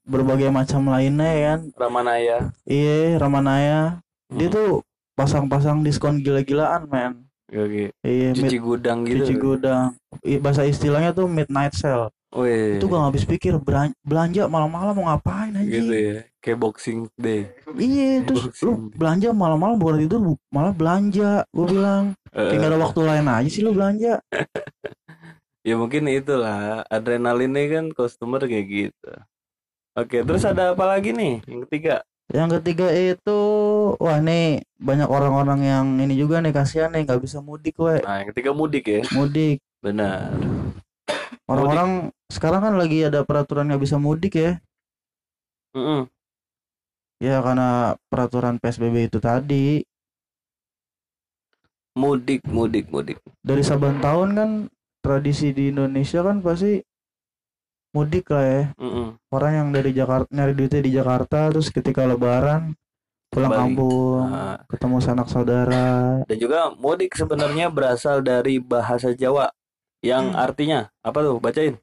berbagai 0.03 0.49
macam 0.49 0.85
lainnya 0.87 1.31
ya 1.31 1.45
kan 1.51 1.61
Ramanaya. 1.75 2.39
iya 2.65 3.17
Ramanaya 3.17 3.81
dia 4.29 4.47
Hmm. 4.47 4.55
tuh 4.55 4.71
pasang-pasang 5.15 5.81
diskon 5.81 6.19
gila-gilaan 6.19 6.85
men 6.87 7.13
Oke. 7.47 7.93
iya 8.01 8.33
Cuci 8.33 8.57
mid, 8.57 8.63
gudang 8.63 8.99
gitu. 9.05 9.23
cuci 9.23 9.35
gudang 9.35 9.87
I- 10.21 10.39
bahasa 10.39 10.65
istilahnya 10.65 11.11
tuh 11.11 11.25
midnight 11.25 11.73
sale 11.73 12.09
Wih. 12.31 12.77
itu 12.77 12.85
gak 12.85 13.05
habis 13.05 13.23
pikir 13.23 13.55
belanja 14.03 14.45
malam-malam 14.45 14.91
mau 14.93 15.07
ngapain 15.07 15.55
anjing 15.55 15.71
gitu 15.71 15.95
ya. 15.95 16.19
Kayak 16.41 16.59
Boxing 16.59 17.07
Day. 17.15 17.47
iya 17.75 18.21
terus 18.21 18.51
lu 18.61 18.91
belanja 18.91 19.31
malam-malam 19.31 19.79
bukan 19.79 20.03
tidur 20.03 20.21
malah 20.49 20.73
belanja 20.73 21.47
gue 21.47 21.67
bilang 21.69 22.13
Eh, 22.29 22.51
kayak 22.51 22.59
gak 22.59 22.71
ada 22.71 22.79
waktu 22.81 23.01
lain 23.01 23.27
aja 23.31 23.49
sih 23.49 23.63
lu 23.63 23.71
belanja 23.71 24.19
ya 25.69 25.75
mungkin 25.81 26.05
itulah 26.19 26.85
adrenalinnya 26.95 27.63
kan 27.75 27.85
customer 27.99 28.41
kayak 28.51 28.67
gitu. 28.77 29.09
Oke, 29.99 30.19
terus 30.27 30.45
ada 30.51 30.63
apa 30.75 30.85
lagi 30.93 31.11
nih? 31.21 31.33
Yang 31.51 31.61
ketiga. 31.69 31.95
yang 32.37 32.49
ketiga 32.55 32.87
itu 32.93 33.31
wah 34.05 34.19
nih 34.27 34.65
banyak 34.89 35.09
orang-orang 35.17 35.61
yang 35.71 35.87
ini 36.03 36.15
juga 36.23 36.37
nih 36.45 36.53
kasihan 36.57 36.91
nih 36.93 37.03
nggak 37.07 37.21
bisa 37.25 37.39
mudik 37.49 37.75
we 37.85 37.97
Nah, 38.05 38.21
yang 38.21 38.29
ketiga 38.33 38.51
mudik 38.53 38.85
ya. 38.87 39.03
mudik 39.15 39.59
Benar. 39.85 40.33
orang-orang 41.49 41.91
sekarang 42.33 42.61
kan 42.65 42.75
lagi 42.81 42.99
ada 43.09 43.21
peraturan 43.25 43.69
nggak 43.69 43.83
bisa 43.85 43.97
mudik 44.01 44.33
ya 44.37 44.53
Mm-mm. 45.75 46.09
ya 47.27 47.37
karena 47.47 47.69
peraturan 48.11 48.55
PSBB 48.63 48.97
itu 49.11 49.19
tadi 49.29 49.83
Mudik, 52.01 52.43
mudik, 52.55 52.87
mudik. 52.95 53.19
dari 53.49 53.63
saban 53.65 53.97
tahun 54.05 54.29
kan 54.39 54.51
tradisi 55.05 55.53
di 55.53 55.69
Indonesia 55.69 56.25
kan 56.25 56.41
pasti 56.41 56.81
mudik 57.95 58.27
lah 58.33 58.45
ya 58.45 58.63
Mm-mm. 58.75 59.09
orang 59.31 59.53
yang 59.55 59.69
dari 59.71 59.95
Jakarta 59.95 60.27
nyari 60.33 60.53
duitnya 60.53 60.83
di 60.83 60.93
Jakarta 60.93 61.53
terus 61.53 61.71
ketika 61.71 62.03
Lebaran 62.03 62.75
pulang 63.31 63.51
Kembali. 63.51 63.61
kampung 63.77 64.23
Nah, 64.31 64.57
ketemu 64.67 64.97
sanak 64.99 65.29
saudara 65.31 65.87
dan 66.27 66.37
juga 66.39 66.73
mudik 66.75 67.15
sebenarnya 67.15 67.71
berasal 67.71 68.19
dari 68.19 68.59
bahasa 68.59 69.15
Jawa 69.15 69.51
yang 70.01 70.35
artinya 70.35 70.91
apa 71.01 71.19
tuh? 71.21 71.37
Bacain. 71.39 71.75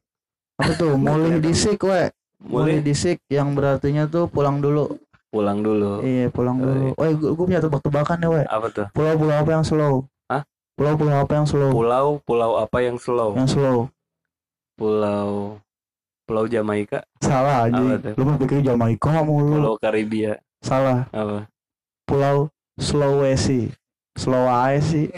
apa 0.60 0.72
tuh 0.76 0.94
mulih 1.02 1.40
disik 1.40 1.80
we 1.84 2.12
mulih 2.42 2.82
disik 2.82 3.22
yang 3.30 3.54
berartinya 3.54 4.04
tuh 4.06 4.28
pulang 4.28 4.60
dulu 4.60 5.00
pulang 5.32 5.64
dulu. 5.64 6.04
iya 6.04 6.28
pulang 6.28 6.60
dulu 6.60 6.92
oh 6.92 7.08
gue, 7.08 7.32
punya 7.40 7.64
tebak-tebakan 7.64 8.20
ya 8.20 8.30
we 8.30 8.44
Apa 8.44 8.68
tuh? 8.68 8.88
pulau-pulau 8.92 9.36
apa 9.40 9.52
yang 9.56 9.64
slow? 9.64 10.11
Pulau-pulau 10.82 11.14
apa 11.22 11.34
yang 11.38 11.46
slow 11.46 11.70
Pulau, 11.70 12.08
pulau 12.26 12.52
apa 12.58 12.78
yang 12.82 12.98
slow? 12.98 13.38
yang 13.38 13.46
slow 13.46 13.86
Pulau 14.74 15.62
Pulau 16.26 16.46
Jamaika, 16.50 17.06
salah 17.22 17.70
aja 17.70 18.02
lu 18.18 18.24
mah 18.26 18.42
pikir 18.42 18.66
Jamaika 18.66 19.22
mulu 19.22 19.62
Pulau 19.62 19.76
Karibia. 19.78 20.42
salah 20.66 21.06
Apa? 21.14 21.46
pulau 22.10 22.50
Sulawesi 22.82 23.70
Sulawesi 24.18 25.06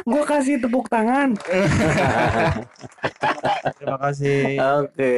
Gua 0.00 0.24
kasih 0.24 0.56
tepuk 0.58 0.88
tangan. 0.88 1.36
terima 3.78 3.98
kasih 4.00 4.56
Oke. 4.80 5.14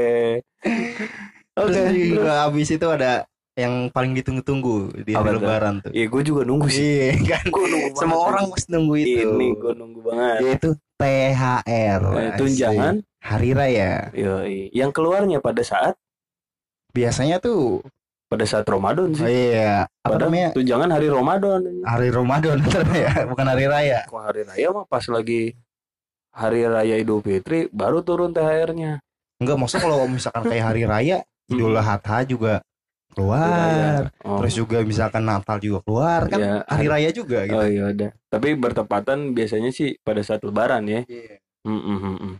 Oke. 1.54 1.70
Terus 1.72 1.74
terus. 1.94 2.10
juga 2.18 2.32
abis 2.44 2.68
itu 2.74 2.86
ada 2.90 3.24
yang 3.52 3.92
paling 3.92 4.16
ditunggu-tunggu 4.16 5.04
di 5.04 5.12
Apa 5.12 5.36
lebaran 5.36 5.84
tuh. 5.84 5.92
Iya, 5.92 6.08
gue 6.08 6.22
juga 6.24 6.42
nunggu 6.48 6.68
sih. 6.72 7.12
Iya 7.12 7.20
kan. 7.36 7.44
Gue 7.52 7.66
nunggu 7.68 7.88
banget. 7.92 8.00
Semua 8.00 8.20
orang 8.24 8.44
mesti 8.48 8.68
nunggu 8.72 8.94
itu. 8.96 9.28
Ini 9.28 9.48
gue 9.60 9.72
nunggu 9.76 10.00
banget. 10.00 10.38
Yaitu 10.40 10.68
THR. 10.96 12.00
Eh, 12.16 12.32
tunjangan. 12.40 12.94
Hari 13.22 13.50
raya. 13.52 13.92
Yoi. 14.16 14.72
Yang 14.72 14.90
keluarnya 14.96 15.38
pada 15.38 15.60
saat 15.62 15.94
Biasanya 16.92 17.40
tuh 17.40 17.80
pada 18.28 18.44
saat 18.48 18.64
Ramadan 18.64 19.12
oh 19.12 19.16
sih. 19.16 19.28
iya, 19.28 19.84
apa 20.04 20.16
Padahal 20.16 20.28
namanya? 20.32 20.48
tunjangan 20.56 20.90
hari 20.92 21.08
Ramadan. 21.08 21.60
Hari 21.84 22.08
Ramadan 22.12 22.56
ya, 23.04 23.12
bukan 23.28 23.46
hari 23.48 23.64
raya. 23.68 24.00
Kok 24.08 24.20
hari 24.20 24.42
raya 24.44 24.66
mah 24.72 24.84
pas 24.88 25.04
lagi 25.08 25.56
hari 26.32 26.64
raya 26.64 26.96
Idul 26.96 27.20
Fitri 27.20 27.68
baru 27.72 28.00
turun 28.04 28.32
THR-nya. 28.32 29.00
Enggak, 29.40 29.56
maksudnya 29.56 29.84
kalau 29.84 30.04
misalkan 30.04 30.42
kayak 30.48 30.64
hari 30.68 30.82
raya, 30.84 31.18
Idul 31.48 31.76
Adha 31.76 32.24
juga 32.24 32.60
keluar. 33.12 34.10
Oh. 34.20 34.40
Terus 34.40 34.54
juga 34.56 34.76
misalkan 34.80 35.22
Natal 35.22 35.56
juga 35.56 35.78
keluar 35.80 36.26
kan 36.26 36.38
Ya, 36.38 36.52
hari 36.64 36.86
raya 36.86 37.10
juga 37.10 37.44
gitu. 37.44 37.54
Oh 37.54 37.64
iya 37.64 37.84
udah. 37.88 38.10
Tapi 38.26 38.48
bertepatan 38.54 39.32
biasanya 39.32 39.70
sih 39.70 39.96
pada 39.98 40.20
saat 40.20 40.40
Lebaran 40.40 40.82
ya. 40.84 41.04
Iya. 41.04 41.36
Mm, 41.62 41.78
mm, 41.78 41.98
mm, 41.98 42.16
mm. 42.18 42.34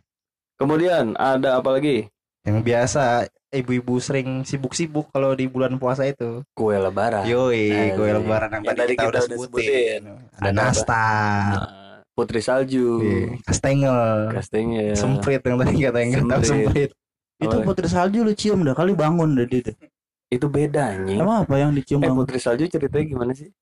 Kemudian 0.57 1.05
ada 1.15 1.59
apa 1.59 1.71
lagi? 1.73 2.09
Yang 2.43 2.59
biasa 2.61 3.03
ibu-ibu 3.51 3.95
sering 3.97 4.43
sibuk-sibuk 4.43 5.09
kalau 5.09 5.33
di 5.33 5.47
bulan 5.47 5.77
puasa 5.77 6.03
itu. 6.05 6.43
Kue 6.51 6.75
Lebaran. 6.75 7.23
Yoi, 7.23 7.69
Nah, 7.69 7.87
kue 7.95 8.09
iya. 8.09 8.17
lebaran 8.17 8.49
yang, 8.51 8.63
Yang 8.65 8.77
tadi 8.77 8.93
kita, 8.93 8.99
kita 8.99 9.09
udah 9.09 9.23
sebutin. 9.23 9.43
sebutin. 9.47 10.01
Ada 10.03 10.41
Ada 10.41 10.49
apa? 10.49 10.59
nastar, 10.59 11.53
Nah, 11.53 11.69
Putri 12.13 12.41
Salju. 12.41 12.89
iya, 13.01 13.21
kastengel, 13.43 13.99
Kastengel. 14.31 14.93
semprit 14.93 15.41
yang 15.41 15.57
tadi 15.57 15.77
kata 15.81 15.99
yang 15.99 16.27
tahu 16.27 16.43
Semprit. 16.43 16.91
semprit. 16.91 16.91
itu 17.41 17.57
Oh. 17.59 17.65
putri 17.67 17.91
salju 17.91 18.23
lu 18.23 18.33
cium 18.33 18.63
dah 18.63 18.71
kali 18.71 18.95
bangun 18.95 19.35
dah 19.35 19.43
dia 19.43 19.67
tuh. 19.67 19.75
Itu 20.33 20.49
beda 20.49 20.97
anjing. 20.97 21.21
emang 21.21 21.45
apa 21.45 21.55
yang 21.61 21.77
dicium 21.77 22.01
Eh 22.01 22.09
Putri 22.09 22.41
Salju 22.41 22.65
ceritanya 22.65 23.05
gimana 23.05 23.33
sih? 23.37 23.53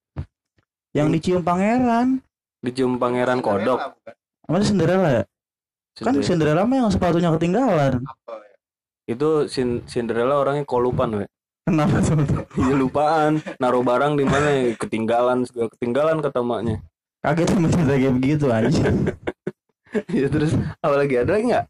yang 0.91 1.11
dicium 1.11 1.43
pangeran 1.43 2.23
Dicium 2.63 2.95
pangeran 2.95 3.43
kodok. 3.43 3.79
apa 4.47 4.57
sih 4.59 4.71
Cinderella 4.71 5.11
ya 5.11 5.25
kan 5.99 6.15
Cinderella. 6.19 6.63
Mah 6.65 6.87
yang 6.87 6.91
sepatunya 6.91 7.31
ketinggalan 7.35 8.01
Itu 9.05 9.51
Cin- 9.51 9.83
Cinderella 9.85 10.39
orangnya 10.39 10.63
kolupan, 10.63 11.11
we. 11.19 11.27
kenapa 11.67 11.99
tuh 11.99 12.15
Iya 12.63 12.75
lupaan, 12.75 13.43
naruh 13.59 13.83
barang 13.83 14.15
di 14.15 14.23
mana 14.23 14.49
ya, 14.51 14.63
ketinggalan, 14.79 15.43
segala 15.47 15.67
ketinggalan 15.75 16.17
kata 16.23 16.41
maknya. 16.41 16.79
kaget 17.21 17.49
sama 17.53 17.69
cerita 17.69 17.95
kayak 17.95 18.15
begitu 18.17 18.47
aja 18.49 18.81
ya 20.23 20.27
terus 20.31 20.55
apa 20.81 20.95
lagi 20.97 21.15
ada 21.21 21.31
lagi 21.37 21.45
nggak? 21.53 21.67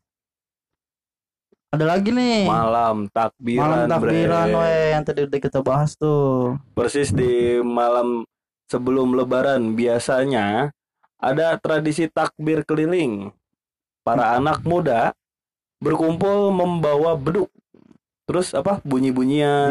Ada 1.71 1.85
lagi 1.87 2.11
nih 2.11 2.51
Malam 2.51 3.07
takbiran, 3.15 3.63
malam 3.63 3.87
takbiran 3.87 4.47
bre. 4.51 4.59
we 4.59 4.75
yang 4.91 5.03
tadi 5.07 5.21
udah 5.27 5.41
kita 5.41 5.59
bahas 5.63 5.95
tuh 5.95 6.59
Persis 6.75 7.15
di 7.15 7.63
malam 7.63 8.27
sebelum 8.71 9.19
lebaran 9.19 9.75
biasanya 9.75 10.71
ada 11.21 11.61
tradisi 11.61 12.09
takbir 12.09 12.65
keliling. 12.65 13.29
Para 14.01 14.41
anak 14.41 14.65
muda 14.65 15.13
berkumpul 15.79 16.49
membawa 16.49 17.13
beduk. 17.15 17.53
Terus 18.25 18.57
apa? 18.57 18.81
Bunyi-bunyian 18.87 19.71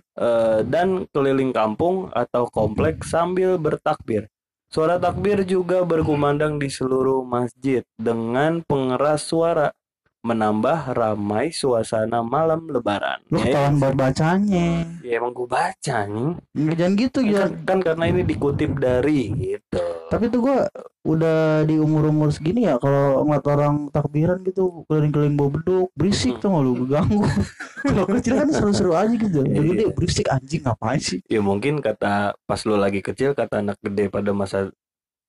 eh, 0.00 0.58
dan 0.64 1.04
keliling 1.12 1.52
kampung 1.52 2.08
atau 2.14 2.48
komplek 2.48 3.04
sambil 3.04 3.60
bertakbir. 3.60 4.30
Suara 4.72 4.96
takbir 4.96 5.44
juga 5.44 5.84
berkumandang 5.84 6.60
di 6.60 6.72
seluruh 6.72 7.24
masjid 7.24 7.84
dengan 8.00 8.64
pengeras 8.64 9.28
suara. 9.28 9.74
Menambah 10.20 10.92
ramai 10.92 11.48
suasana 11.48 12.20
malam 12.20 12.66
lebaran. 12.66 13.22
Lu 13.26 13.38
Ya, 13.38 13.44
ketahuan 13.48 13.74
buat 13.76 13.94
bacanya. 13.94 14.68
ya 15.00 15.12
emang 15.16 15.30
gue 15.30 15.46
baca 15.46 15.96
nih. 16.04 16.30
Jangan 16.74 16.92
gitu 16.94 17.18
Kan, 17.20 17.30
jangan. 17.30 17.50
kan 17.64 17.78
karena 17.80 18.04
ini 18.06 18.22
dikutip 18.22 18.70
dari 18.76 19.20
gitu. 19.32 19.84
Tapi 20.08 20.24
tuh 20.26 20.40
gua 20.42 20.58
udah 21.02 21.38
di 21.62 21.76
umur-umur 21.76 22.28
segini 22.28 22.64
ya 22.64 22.76
kalau 22.76 23.22
ngeliat 23.22 23.46
orang 23.46 23.74
takbiran 23.88 24.42
gitu 24.42 24.84
keliling-keliling 24.84 25.34
bawa 25.34 25.50
beduk 25.54 25.88
berisik 25.94 26.36
Hmm. 26.36 26.42
tuh 26.42 26.48
nggak 26.50 26.64
lu 26.64 26.72
ganggu. 26.84 27.20
kalau 27.86 28.04
kecil 28.10 28.32
kan 28.36 28.48
seru-seru 28.50 28.92
aja 28.92 29.14
gitu. 29.14 29.40
Gede 29.40 29.84
iya. 29.84 29.88
berisik 29.88 30.26
anjing 30.28 30.62
ngapain 30.62 30.98
sih? 30.98 31.20
Ya 31.26 31.38
mungkin 31.38 31.78
kata 31.78 32.34
pas 32.42 32.60
lu 32.62 32.74
lagi 32.74 33.00
kecil 33.00 33.32
kata 33.32 33.62
anak 33.62 33.78
gede 33.80 34.08
pada 34.08 34.32
masa 34.32 34.68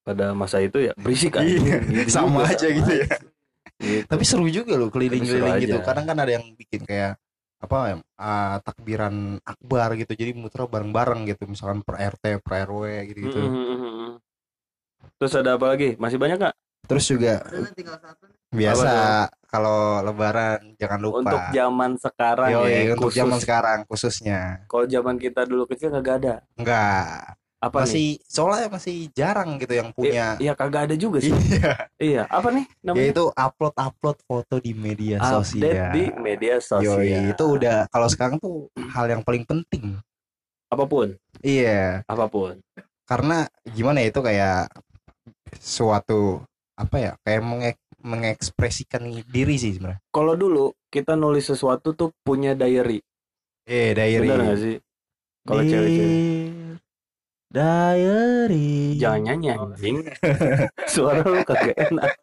pada 0.01 0.33
masa 0.33 0.57
itu 0.59 0.81
ya 0.81 0.91
berisik 0.97 1.37
kan. 1.37 1.45
Iya, 1.45 2.09
sama 2.09 2.43
aja 2.43 2.65
gitu 2.65 2.89
ya. 2.89 3.07
Gitu. 3.79 4.05
Tapi 4.05 4.23
seru 4.27 4.45
juga 4.51 4.75
loh 4.75 4.91
keliling-keliling 4.91 5.63
gitu. 5.63 5.79
aja. 5.79 5.87
Kadang 5.87 6.05
kan 6.11 6.17
ada 6.19 6.31
yang 6.35 6.45
bikin 6.53 6.83
kayak 6.83 7.15
apa 7.59 7.77
ya, 7.91 7.95
ah, 8.19 8.55
takbiran 8.59 9.39
akbar 9.43 9.95
gitu. 9.95 10.11
Jadi 10.15 10.31
muter 10.35 10.67
bareng-bareng 10.67 11.27
gitu. 11.31 11.47
Misalkan 11.47 11.83
per 11.87 11.95
RT, 11.95 12.43
per 12.43 12.67
RW 12.67 12.83
gitu 13.15 13.19
gitu. 13.31 13.39
Mm-mm. 13.39 14.19
Terus 15.15 15.33
ada 15.39 15.55
apa 15.55 15.71
lagi? 15.71 15.95
Masih 15.95 16.19
banyak 16.19 16.37
nggak? 16.39 16.55
Terus 16.89 17.05
juga 17.07 17.33
biasa 18.49 19.29
kalau 19.45 20.01
lebaran 20.01 20.73
jangan 20.75 20.99
lupa. 20.99 21.19
Untuk 21.21 21.41
zaman 21.53 21.91
sekarang 22.01 22.49
Yoi, 22.49 22.71
ya, 22.73 22.79
untuk 22.97 23.09
khusus. 23.13 23.19
zaman 23.21 23.37
sekarang 23.39 23.79
khususnya. 23.85 24.39
Kalau 24.65 24.85
zaman 24.89 25.15
kita 25.21 25.45
dulu 25.45 25.69
kecil 25.69 25.93
kagak 25.93 26.15
ada. 26.25 26.35
Enggak. 26.57 27.38
Apa 27.59 27.75
nih? 27.75 27.83
Masih 27.83 28.07
soalnya 28.23 28.67
masih 28.71 28.95
jarang 29.11 29.59
gitu 29.59 29.75
yang 29.75 29.91
punya. 29.91 30.39
Iya 30.39 30.55
kagak 30.55 30.87
ada 30.87 30.95
juga 30.95 31.19
sih. 31.19 31.35
Iya. 31.35 31.71
iya. 31.99 32.23
Apa 32.31 32.55
nih 32.55 32.63
namanya? 32.79 33.03
Yaitu 33.03 33.25
upload-upload 33.29 34.17
foto 34.23 34.55
di 34.57 34.71
media 34.71 35.19
Update 35.19 35.59
sosial. 35.59 35.91
di 35.91 36.03
media 36.15 36.55
sosial. 36.57 37.03
Yoi, 37.03 37.35
itu 37.35 37.43
udah 37.43 37.91
kalau 37.91 38.07
sekarang 38.07 38.39
tuh 38.39 38.71
hal 38.95 39.05
yang 39.07 39.21
paling 39.21 39.43
penting. 39.43 39.99
apa 40.69 40.85
pun, 40.85 41.17
Iya, 41.41 42.05
apa 42.05 42.29
pun. 42.29 42.61
karena 43.03 43.49
gimana 43.65 44.05
ya 44.05 44.13
itu 44.13 44.21
kayak 44.21 44.69
suatu 45.57 46.45
apa 46.77 46.95
ya 46.95 47.11
kayak 47.25 47.41
menge- 47.41 47.81
mengekspresikan 47.99 49.01
diri 49.27 49.57
sih 49.57 49.75
sebenarnya. 49.75 49.97
Kalau 50.13 50.37
dulu 50.37 50.71
kita 50.87 51.17
nulis 51.17 51.43
sesuatu 51.43 51.91
tuh 51.91 52.13
punya 52.21 52.53
diary. 52.53 53.01
Eh, 53.65 53.91
diary. 53.91 54.29
Benar 54.29 54.39
nggak 54.45 54.59
sih? 54.61 54.77
Kalau 55.41 55.61
Dear 55.65 55.71
cewek-cewek 55.73 56.13
Diary. 57.49 58.93
jangan 58.95 59.21
nyanyi 59.25 59.47
anjing. 59.51 59.97
Suara 60.93 61.21
lu 61.21 61.41
kagak 61.41 61.75
enak. 61.79 62.13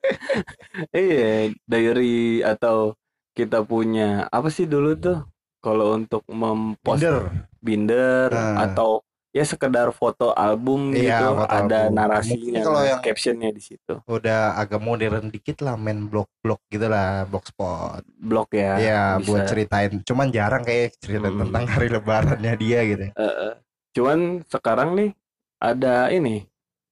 Iya, 0.92 1.50
diary 1.64 2.40
atau 2.40 2.94
kita 3.32 3.60
punya 3.62 4.28
apa 4.28 4.46
sih 4.48 4.64
dulu 4.64 4.94
tuh? 4.94 5.18
Kalau 5.58 5.92
untuk 5.92 6.22
mempost 6.26 7.00
Binder. 7.00 7.26
binder 7.58 8.28
Nah. 8.28 8.70
atau 8.70 9.02
ya 9.30 9.42
sekedar 9.42 9.90
foto 9.90 10.30
album 10.30 10.92
Iya, 10.92 11.18
gitu 11.18 11.26
foto 11.34 11.50
ada 11.50 11.78
album. 11.82 11.92
narasinya 11.92 12.60
kalau 12.62 12.80
yang- 12.80 13.02
captionnya 13.02 13.50
di 13.50 13.60
situ 13.60 13.94
Udah 14.06 14.54
agak 14.54 14.78
modern 14.78 15.26
dikit 15.26 15.58
lah 15.60 15.74
main 15.74 16.06
blog-blog 16.06 16.60
gitu 16.66 16.86
lah, 16.86 17.26
blogspot. 17.26 18.00
blog 18.16 18.46
ya 18.50 18.72
Iya, 18.78 19.00
bisa. 19.16 19.26
buat 19.26 19.42
ceritain. 19.44 19.92
Cuman 20.00 20.30
jarang 20.30 20.62
kayak 20.62 20.94
cerita 20.96 21.28
Hmm. 21.28 21.40
tentang 21.42 21.64
hari 21.66 21.88
lebarannya 21.90 22.54
dia 22.54 22.80
gitu. 22.84 23.04
Eh, 23.08 23.20
eh. 23.42 23.52
Cuman 23.96 24.18
sekarang 24.44 24.92
nih 24.92 25.10
ada 25.56 26.12
ini 26.12 26.44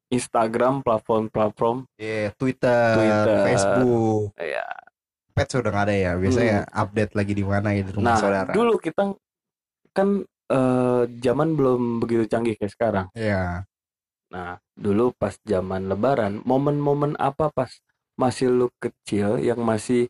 Instagram 0.08 0.80
platform-platform 0.80 1.84
Iya, 1.96 2.32
Twitter, 2.32 2.94
Twitter. 2.96 3.37
Facebook. 3.44 4.32
ya 4.37 4.64
Pet 5.34 5.50
sudah 5.50 5.66
nggak 5.68 5.84
ada 5.84 5.94
ya. 5.94 6.12
Biasanya 6.14 6.58
update 6.70 7.12
lagi 7.12 7.32
di 7.34 7.42
mana 7.42 7.75
gitu 7.75 7.99
rumah 7.99 8.06
nah 8.06 8.16
saudara. 8.16 8.50
dulu 8.54 8.78
kita 8.78 9.12
kan 9.90 10.08
eh, 10.46 11.02
zaman 11.18 11.49
belum 11.52 11.99
begitu 11.99 12.25
canggih 12.25 12.54
kayak 12.54 12.73
sekarang 12.73 13.06
Iya. 13.12 13.66
nah 14.30 14.56
dulu 14.73 15.11
pas 15.12 15.34
zaman 15.42 15.87
lebaran 15.87 16.42
momen-momen 16.42 17.14
apa 17.16 17.50
pas 17.50 17.70
masih 18.14 18.46
lu 18.49 18.66
kecil 18.78 19.38
yang 19.38 19.58
masih 19.58 20.06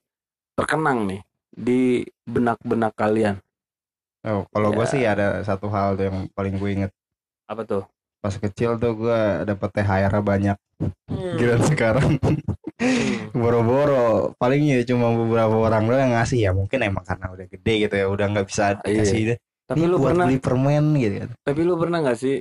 terkenang 0.55 1.09
nih 1.09 1.23
di 1.51 1.81
benak-benak 2.25 2.93
kalian 2.93 3.41
Oh, 4.25 4.49
kalau 4.49 4.73
gue 4.73 4.83
Ya. 4.83 4.91
sih 4.91 5.03
ada 5.05 5.27
satu 5.41 5.69
hal 5.69 5.95
tuh 5.95 6.09
yang 6.09 6.19
paling 6.33 6.57
gue 6.57 6.71
inget 6.73 6.91
apa 7.45 7.61
tuh 7.63 7.85
pas 8.19 8.33
kecil 8.33 8.77
tuh 8.77 8.97
gue 8.97 9.19
dapet 9.45 9.69
THR 9.71 10.15
banyak. 10.19 10.57
Gila 11.13 11.57
sekarang 11.63 12.17
Hmm. 12.75 13.31
boro-boro 13.33 14.33
paling 14.35 14.67
ya 14.67 14.83
cuma 14.83 15.13
beberapa 15.13 15.55
orang 15.63 15.85
doang 15.85 16.03
yang 16.03 16.15
ngasih 16.15 16.41
ya 16.41 16.51
mungkin 16.51 16.81
emang 16.81 17.05
karena 17.05 17.31
udah 17.31 17.47
gede 17.47 17.75
gitu 17.85 17.95
ya 17.95 18.07
udah 18.09 18.27
nggak 18.29 18.47
bisa 18.47 18.65
Iya. 18.75 18.83
dikasih 18.83 19.21
deh. 19.29 19.39
tapi 19.65 19.77
Ini 19.79 19.87
lu 19.87 19.97
buat 19.97 20.11
pernah 20.11 20.25
beli 20.27 20.39
permen 20.39 20.85
gitu 20.95 21.15
kan. 21.21 21.31
Tapi 21.39 21.61
lu 21.63 21.75
pernah 21.77 21.99
nggak 22.01 22.19
sih 22.19 22.37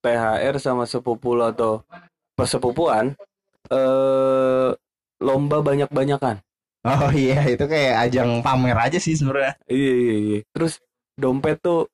THR 0.00 0.56
sama 0.56 0.84
sepupu 0.84 1.34
lo 1.34 1.46
atau 1.46 1.82
persepupuan 2.32 3.12
eh 3.66 4.70
lomba 5.18 5.58
banyak-banyakan? 5.60 6.38
Oh 6.86 7.10
iya 7.10 7.42
itu 7.46 7.66
kayak 7.66 8.06
ajang 8.06 8.40
pamer 8.40 8.78
aja 8.80 8.96
sih 8.96 9.12
sebenarnya. 9.12 9.58
Iya 9.66 9.92
iya 9.92 10.14
iya. 10.16 10.38
Terus 10.54 10.78
dompet 11.16 11.58
tuh 11.58 11.88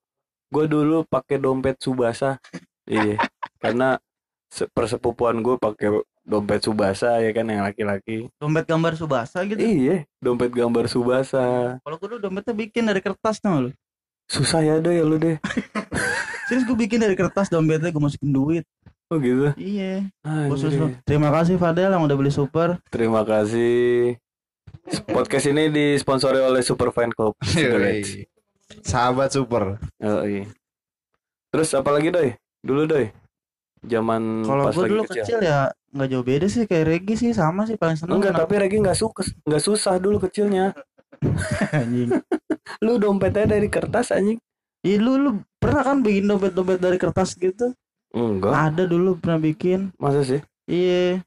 gue 0.52 0.64
dulu 0.68 1.06
pakai 1.06 1.38
dompet 1.38 1.78
Subasa. 1.78 2.36
iya. 2.84 3.16
Karena 3.56 3.96
se- 4.50 4.68
persepupuan 4.68 5.40
gue 5.40 5.56
pakai 5.56 6.02
dompet 6.22 6.60
Subasa 6.60 7.18
ya 7.18 7.30
kan 7.32 7.46
yang 7.46 7.62
laki-laki. 7.64 8.28
Dompet 8.36 8.66
gambar 8.66 8.92
Subasa 8.94 9.46
gitu. 9.46 9.58
Iya, 9.58 10.04
dompet 10.18 10.52
gambar 10.52 10.86
Subasa. 10.86 11.78
Kalau 11.80 11.96
gue 11.96 12.08
dulu 12.10 12.20
dompetnya 12.20 12.54
bikin 12.54 12.84
dari 12.84 13.00
kertas 13.00 13.38
tau 13.40 13.66
lu. 13.66 13.70
Susah 14.28 14.60
ya 14.60 14.78
deh 14.78 15.00
ya 15.00 15.04
lu 15.06 15.16
deh. 15.16 15.38
Serius 16.50 16.66
gue 16.66 16.76
bikin 16.76 17.00
dari 17.00 17.16
kertas 17.16 17.48
dompetnya 17.48 17.88
gue 17.88 18.02
masukin 18.02 18.30
duit. 18.30 18.64
Oh 19.08 19.16
gitu. 19.20 19.52
Iya. 19.56 20.08
Khusus. 20.48 20.72
Terima 21.04 21.28
kasih 21.28 21.56
Fadel 21.56 21.92
yang 21.92 22.02
udah 22.04 22.16
beli 22.16 22.32
super. 22.32 22.80
Terima 22.88 23.24
kasih. 23.24 24.16
Podcast 25.06 25.46
ini 25.46 25.68
disponsori 25.68 26.40
oleh 26.40 26.64
Superfine 26.64 27.12
Club. 27.12 27.36
Sahabat 28.80 29.28
super. 29.34 29.76
Oh, 30.00 30.24
iya. 30.24 30.48
Terus 31.52 31.68
apa 31.76 31.92
lagi 31.92 32.08
doi? 32.08 32.32
Dulu 32.64 32.88
doi. 32.88 33.12
Zaman 33.84 34.46
Kalau 34.46 34.64
pas 34.70 34.74
gue 34.78 34.86
dulu 34.88 35.02
kecil 35.10 35.42
ya 35.42 35.68
nggak 35.92 36.08
jauh 36.08 36.24
beda 36.24 36.46
sih 36.48 36.64
kayak 36.64 36.86
Regi 36.88 37.14
sih 37.20 37.30
sama 37.36 37.68
sih 37.68 37.76
paling 37.76 38.00
seneng 38.00 38.16
Enggak, 38.16 38.40
tapi 38.40 38.56
Regi 38.56 38.80
nggak 38.80 38.96
suka, 38.96 39.26
nggak 39.44 39.62
susah 39.62 40.00
dulu 40.00 40.22
kecilnya. 40.24 40.72
anjing. 41.76 42.10
Lu 42.80 42.96
dompetnya 42.96 43.44
dari 43.58 43.68
kertas 43.68 44.14
anjing? 44.14 44.40
Ih 44.82 44.98
lu 44.98 45.14
lu 45.20 45.30
pernah 45.60 45.86
kan 45.86 46.02
bikin 46.02 46.26
dompet-dompet 46.26 46.80
dari 46.80 46.98
kertas 46.98 47.36
gitu? 47.36 47.70
Enggak. 48.16 48.52
Ada 48.72 48.84
dulu 48.88 49.20
pernah 49.20 49.38
bikin. 49.38 49.92
Masa 50.00 50.24
sih? 50.24 50.40
Iya. 50.66 51.22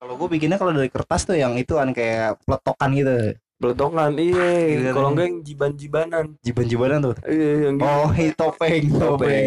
Kalau 0.00 0.16
gue 0.16 0.28
bikinnya 0.32 0.56
kalau 0.56 0.72
dari 0.72 0.88
kertas 0.88 1.28
tuh 1.28 1.36
yang 1.36 1.54
itu 1.60 1.76
kan 1.76 1.92
kayak 1.92 2.40
peletokan 2.48 2.90
gitu. 2.96 3.14
Beletongan, 3.60 4.16
iya. 4.16 4.48
Iya, 4.72 4.90
Kalau 4.96 5.08
iya. 5.08 5.12
enggak 5.12 5.26
yang 5.28 5.38
jiban-jibanan. 5.44 6.24
Jiban-jibanan 6.40 6.98
tuh. 7.04 7.14
Iya, 7.28 7.50
yang 7.68 7.74
gitu. 7.76 7.84
Oh, 7.92 8.08
hi, 8.08 8.26
topeng, 8.32 8.84
topeng. 8.88 9.46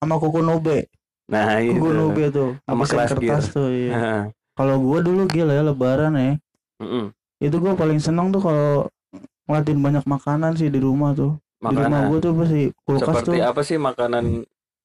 Sama 0.00 0.14
kuku 0.16 0.40
nobe. 0.40 0.88
Nah, 1.28 1.60
itu. 1.60 1.76
Kuku 1.76 1.88
nobe 1.92 2.24
tuh. 2.32 2.50
Sama 2.64 2.82
Desain 2.82 2.96
kelas 2.96 3.10
kertas 3.12 3.44
tuh. 3.52 3.68
Iya. 3.68 3.92
Nah, 3.92 4.22
Kalau 4.54 4.78
gua 4.80 5.02
dulu 5.02 5.26
gila 5.26 5.52
ya 5.52 5.62
lebaran 5.62 6.14
ya. 6.14 6.38
mm-mm. 6.78 7.10
Itu 7.36 7.58
gua 7.58 7.74
paling 7.74 7.98
seneng 7.98 8.30
tuh 8.30 8.38
kalau 8.38 8.86
ngeliatin 9.44 9.76
banyak 9.76 10.04
makanan 10.06 10.54
sih 10.54 10.70
di 10.70 10.80
rumah 10.80 11.12
tuh. 11.12 11.36
Di 11.60 11.68
rumah 11.68 11.84
Makanan. 11.84 12.02
gua 12.08 12.18
tuh 12.22 12.32
pasti 12.38 12.62
kulkas 12.86 13.02
Seperti 13.02 13.36
tuh. 13.36 13.44
apa 13.44 13.60
sih 13.60 13.76
makanan 13.76 14.24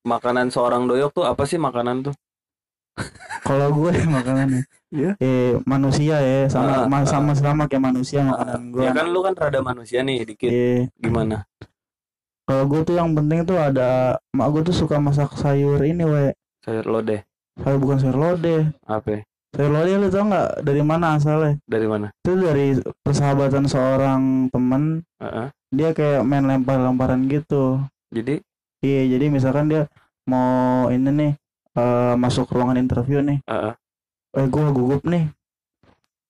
makanan 0.01 0.47
seorang 0.49 0.83
doyok 0.83 1.11
tuh 1.13 1.23
apa 1.23 1.45
sih 1.45 1.55
makanan 1.55 2.11
tuh? 2.11 2.15
Kalau 3.41 3.67
gue 3.71 3.91
makanannya. 4.05 4.63
Iya. 4.89 5.11
Eh 5.21 5.57
manusia 5.63 6.17
ya 6.17 6.49
sama 6.49 6.85
Ah, 6.85 6.89
ma- 6.89 7.01
ah. 7.01 7.05
sama 7.05 7.31
sama 7.33 7.63
kayak 7.65 7.93
manusia 7.93 8.25
makanan 8.25 8.73
gua. 8.73 8.83
Ya 8.85 8.91
kan 8.91 9.05
lu 9.09 9.21
kan 9.21 9.33
rada 9.37 9.61
manusia 9.61 10.01
nih 10.01 10.25
dikit. 10.25 10.49
Iya. 10.49 10.89
Gimana? 10.97 11.45
Kalau 12.43 12.65
gue 12.65 12.81
tuh 12.81 12.97
yang 12.97 13.13
penting 13.13 13.45
tuh 13.45 13.55
ada 13.55 14.17
mak 14.33 14.49
gue 14.49 14.65
tuh 14.65 14.75
suka 14.75 14.97
masak 14.97 15.37
sayur 15.37 15.77
ini 15.81 16.01
we. 16.01 16.33
Sayur 16.65 16.85
lodeh. 16.85 17.21
Sayur 17.61 17.77
bukan 17.77 17.97
sayur 18.01 18.17
lodeh. 18.17 18.73
Apa? 18.83 19.21
Sayur 19.53 19.71
lodeh 19.71 19.95
lu 19.95 20.09
tau 20.09 20.25
nggak 20.25 20.65
dari 20.65 20.81
mana 20.81 21.13
asalnya? 21.15 21.61
Dari 21.63 21.85
mana? 21.85 22.09
Itu 22.19 22.33
dari 22.35 22.73
persahabatan 23.05 23.65
seorang 23.65 24.21
temen. 24.49 25.05
Heeh. 25.21 25.47
Dia 25.69 25.93
kayak 25.93 26.25
main 26.25 26.45
lempar-lemparan 26.45 27.29
gitu. 27.29 27.77
Jadi 28.09 28.41
Iya 28.79 29.11
jadi 29.11 29.27
misalkan 29.27 29.67
dia 29.67 29.91
mau 30.23 30.87
ini 30.87 31.11
nih 31.11 31.31
eh, 31.75 32.13
masuk 32.15 32.49
ruangan 32.49 32.77
interview 32.77 33.19
nih. 33.19 33.39
Heeh. 33.45 33.73
Eh 34.33 34.45
gue 34.45 34.65
gugup 34.69 35.03
nih. 35.03 35.29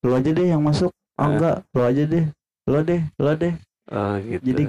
Lu 0.02 0.16
aja 0.16 0.30
deh 0.30 0.48
yang 0.48 0.60
masuk. 0.60 0.90
Oh 0.90 1.24
Heeh. 1.24 1.32
enggak, 1.36 1.56
lu 1.72 1.82
aja 1.84 2.04
deh. 2.04 2.26
Lu 2.66 2.80
deh, 2.82 3.02
lu 3.16 3.32
deh. 3.36 3.54
Oh 3.90 4.16
gitu. 4.18 4.44
Jadi 4.46 4.64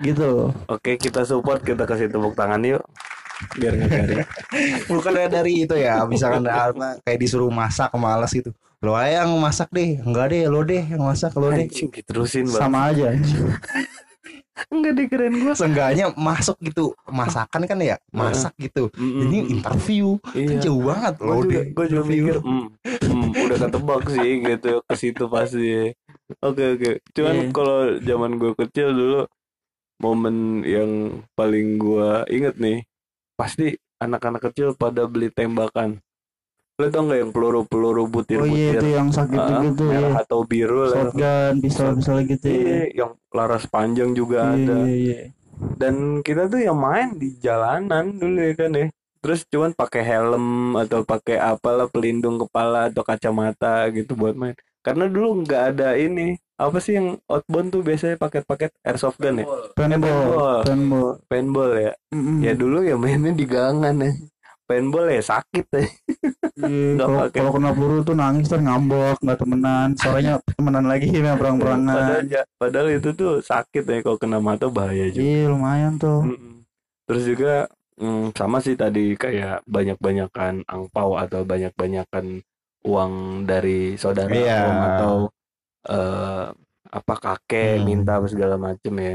gitu. 0.00 0.28
Oke 0.66 0.94
kita 0.96 1.24
support 1.24 1.60
kita 1.60 1.82
kasih 1.82 2.06
tepuk 2.06 2.34
tangan 2.34 2.60
yuk 2.62 2.84
biar 3.56 3.76
nggak 3.76 3.90
garing. 3.90 4.24
Bukannya 4.88 5.28
dari 5.28 5.68
itu 5.68 5.76
ya, 5.76 6.00
misalkan 6.08 6.48
apa, 6.48 6.96
kayak 7.04 7.20
disuruh 7.20 7.52
masak 7.52 7.92
malas 7.92 8.32
gitu. 8.32 8.48
lo 8.80 8.92
aja 8.92 9.24
yang 9.24 9.32
masak 9.40 9.72
deh 9.72 9.98
enggak 9.98 10.30
deh 10.30 10.44
lo 10.46 10.60
deh 10.60 10.84
yang 10.84 11.00
masak 11.00 11.32
lo 11.32 11.48
deh 11.48 11.64
Anjing 11.64 11.88
diterusin 11.88 12.44
bang. 12.44 12.60
sama 12.60 12.92
aja 12.92 13.08
Enggak 14.72 14.92
dikeren 14.96 15.34
gua. 15.36 15.52
seenggaknya 15.52 16.04
masuk 16.16 16.56
gitu 16.64 16.96
masakan 17.06 17.68
kan 17.68 17.76
ya 17.76 18.00
masak 18.08 18.56
gitu 18.56 18.88
ini 18.96 19.52
interview 19.52 20.16
kan 20.24 20.32
iya. 20.32 20.60
jauh 20.64 20.80
banget 20.80 21.14
Gue 21.20 21.28
lo 21.28 21.34
juga, 21.44 21.52
deh 21.52 21.64
gua 21.76 21.84
juga 21.84 22.02
interview. 22.02 22.24
mikir, 22.24 22.36
hmm, 22.40 22.66
hmm, 23.04 23.30
udah 23.36 23.56
ketebak 23.60 24.02
sih 24.08 24.30
gitu 24.40 24.70
ke 24.80 24.94
situ 24.96 25.24
pasti. 25.28 25.70
Oke 26.40 26.64
oke. 26.74 26.90
Cuman 27.12 27.36
Iya. 27.38 27.52
kalau 27.52 27.78
zaman 28.00 28.32
gue 28.36 28.52
kecil 28.58 28.88
dulu 28.90 29.20
momen 30.00 30.36
yang 30.64 30.90
paling 31.32 31.76
gua 31.76 32.24
inget 32.28 32.56
nih, 32.56 32.84
pasti 33.36 33.76
anak-anak 33.96 34.50
kecil 34.50 34.72
pada 34.74 35.04
beli 35.06 35.28
tembakan. 35.30 36.00
Lo 36.76 36.92
tau 36.92 37.08
nggak 37.08 37.18
yang 37.24 37.32
peluru-peluru 37.32 37.88
oh 37.88 38.04
iya 38.04 38.12
butir-butir 38.12 38.74
itu 38.76 38.86
yang 38.92 39.08
sakit 39.08 39.38
Ah, 39.40 39.64
gitu 39.64 39.82
ya 39.88 39.96
merah 39.96 40.20
atau 40.20 40.44
biru 40.44 40.84
lah. 40.84 41.08
shotgun 41.08 41.54
pistol 41.64 41.88
pistol 41.96 42.18
gitu 42.28 42.46
ya 42.46 42.52
Iya, 42.52 42.80
yang 42.92 43.10
laras 43.32 43.64
panjang 43.64 44.12
juga 44.12 44.52
Iya, 44.52 44.60
ada. 44.60 44.76
iya, 44.84 44.92
iya. 44.92 45.20
Dan 45.80 46.20
kita 46.20 46.52
tuh 46.52 46.60
yang 46.60 46.76
main 46.76 47.16
di 47.16 47.32
jalanan 47.40 48.12
dulu 48.12 48.36
ya 48.44 48.52
kan 48.52 48.70
ya. 48.76 48.86
Terus 49.24 49.40
cuman 49.48 49.72
pakai 49.72 50.02
helm 50.04 50.46
atau 50.76 51.00
pakai 51.00 51.40
apalah 51.40 51.88
pelindung 51.88 52.36
kepala 52.36 52.92
atau 52.92 53.00
kacamata 53.00 53.88
gitu 53.88 54.12
buat 54.12 54.36
main. 54.36 54.52
Karena 54.84 55.08
dulu 55.08 55.42
nggak 55.42 55.62
ada 55.72 55.96
ini. 55.96 56.36
Apa 56.56 56.80
sih 56.80 56.96
yang 56.96 57.16
outbound 57.24 57.68
tuh 57.68 57.80
biasanya 57.80 58.16
paket-paket 58.16 58.72
airsoft 58.80 59.16
gun 59.16 59.40
ya? 59.40 59.44
paintball 59.44 59.72
Paintball. 59.72 60.60
paintball 60.64 61.08
Paintball 61.24 61.70
ya. 61.74 61.92
Mm-mm. 62.12 62.40
Ya 62.40 62.52
dulu 62.52 62.80
ya 62.80 62.96
mainnya 62.96 63.32
di 63.32 63.44
gangan 63.44 63.96
ya. 63.96 64.12
Paintball 64.66 65.06
ya 65.08 65.22
sakit 65.22 65.66
ya. 65.78 65.86
Kalau 66.96 67.28
kalau 67.30 67.50
kena 67.52 67.70
peluru 67.70 68.00
tuh 68.02 68.12
nangis 68.12 68.46
tuh 68.46 68.58
ngambek 68.58 69.20
nggak 69.20 69.38
temenan 69.38 69.88
sorenya 69.94 70.34
temenan 70.48 70.84
lagi 70.84 71.08
ya 71.08 71.34
perang 71.34 71.56
perangan 71.56 71.94
Padahal, 71.94 72.22
ya- 72.26 72.48
padahal 72.56 72.88
itu 72.90 73.08
tuh 73.12 73.32
sakit 73.40 73.84
ya 73.84 73.98
kalau 74.00 74.16
kena 74.16 74.38
mata 74.38 74.66
bahaya 74.66 75.06
juga. 75.06 75.22
iya 75.22 75.46
lumayan 75.46 75.94
tuh 75.96 76.24
Mm-mm. 76.24 76.54
Terus 77.06 77.22
juga 77.24 77.54
mm, 77.96 78.34
sama 78.34 78.58
sih 78.58 78.74
tadi 78.74 79.14
kayak 79.14 79.62
banyak-banyakan 79.64 80.66
angpau 80.66 81.14
atau 81.14 81.44
banyak-banyakan 81.44 82.42
uang 82.82 83.12
dari 83.44 83.94
saudara 83.94 84.30
Iya. 84.30 84.58
om 84.64 84.78
atau 84.80 85.14
eh, 85.86 86.46
apa 86.86 87.14
kakek 87.14 87.78
Hmm. 87.78 87.84
minta 87.84 88.18
segala 88.24 88.56
macem 88.56 88.94
ya. 88.96 89.14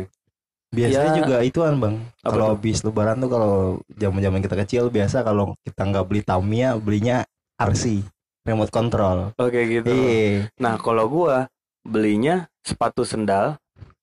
Biasanya 0.72 1.12
Ya. 1.12 1.18
juga 1.20 1.36
ituan 1.44 1.76
bang 1.78 1.96
kalau 2.22 2.50
habis 2.50 2.80
lebaran 2.82 3.20
tuh 3.20 3.28
kalau 3.28 3.54
zaman 3.92 4.20
zaman 4.20 4.40
kita 4.40 4.56
kecil 4.58 4.88
biasa 4.88 5.20
kalau 5.20 5.52
kita 5.62 5.82
nggak 5.84 6.06
beli 6.08 6.22
Tamiya 6.22 6.76
belinya 6.76 7.24
RC 7.56 8.02
remote 8.42 8.70
control 8.70 9.30
Oke 9.36 9.60
gitu. 9.70 9.86
iya 9.86 10.50
Nah 10.58 10.74
kalau 10.76 11.06
gua 11.06 11.46
belinya 11.84 12.46
sepatu 12.62 13.04
sendal 13.04 13.58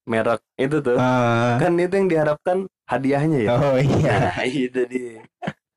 merek 0.04 0.38
itu 0.54 0.78
tuh 0.78 0.96
Ah. 0.96 1.56
kan 1.56 1.72
itu 1.74 1.94
yang 1.94 2.06
diharapkan 2.06 2.56
hadiahnya 2.84 3.38
ya. 3.44 3.48
oh 3.50 3.74
iya 3.76 4.12
Nah, 4.28 4.44
itu 4.44 4.80
dia. 4.84 5.16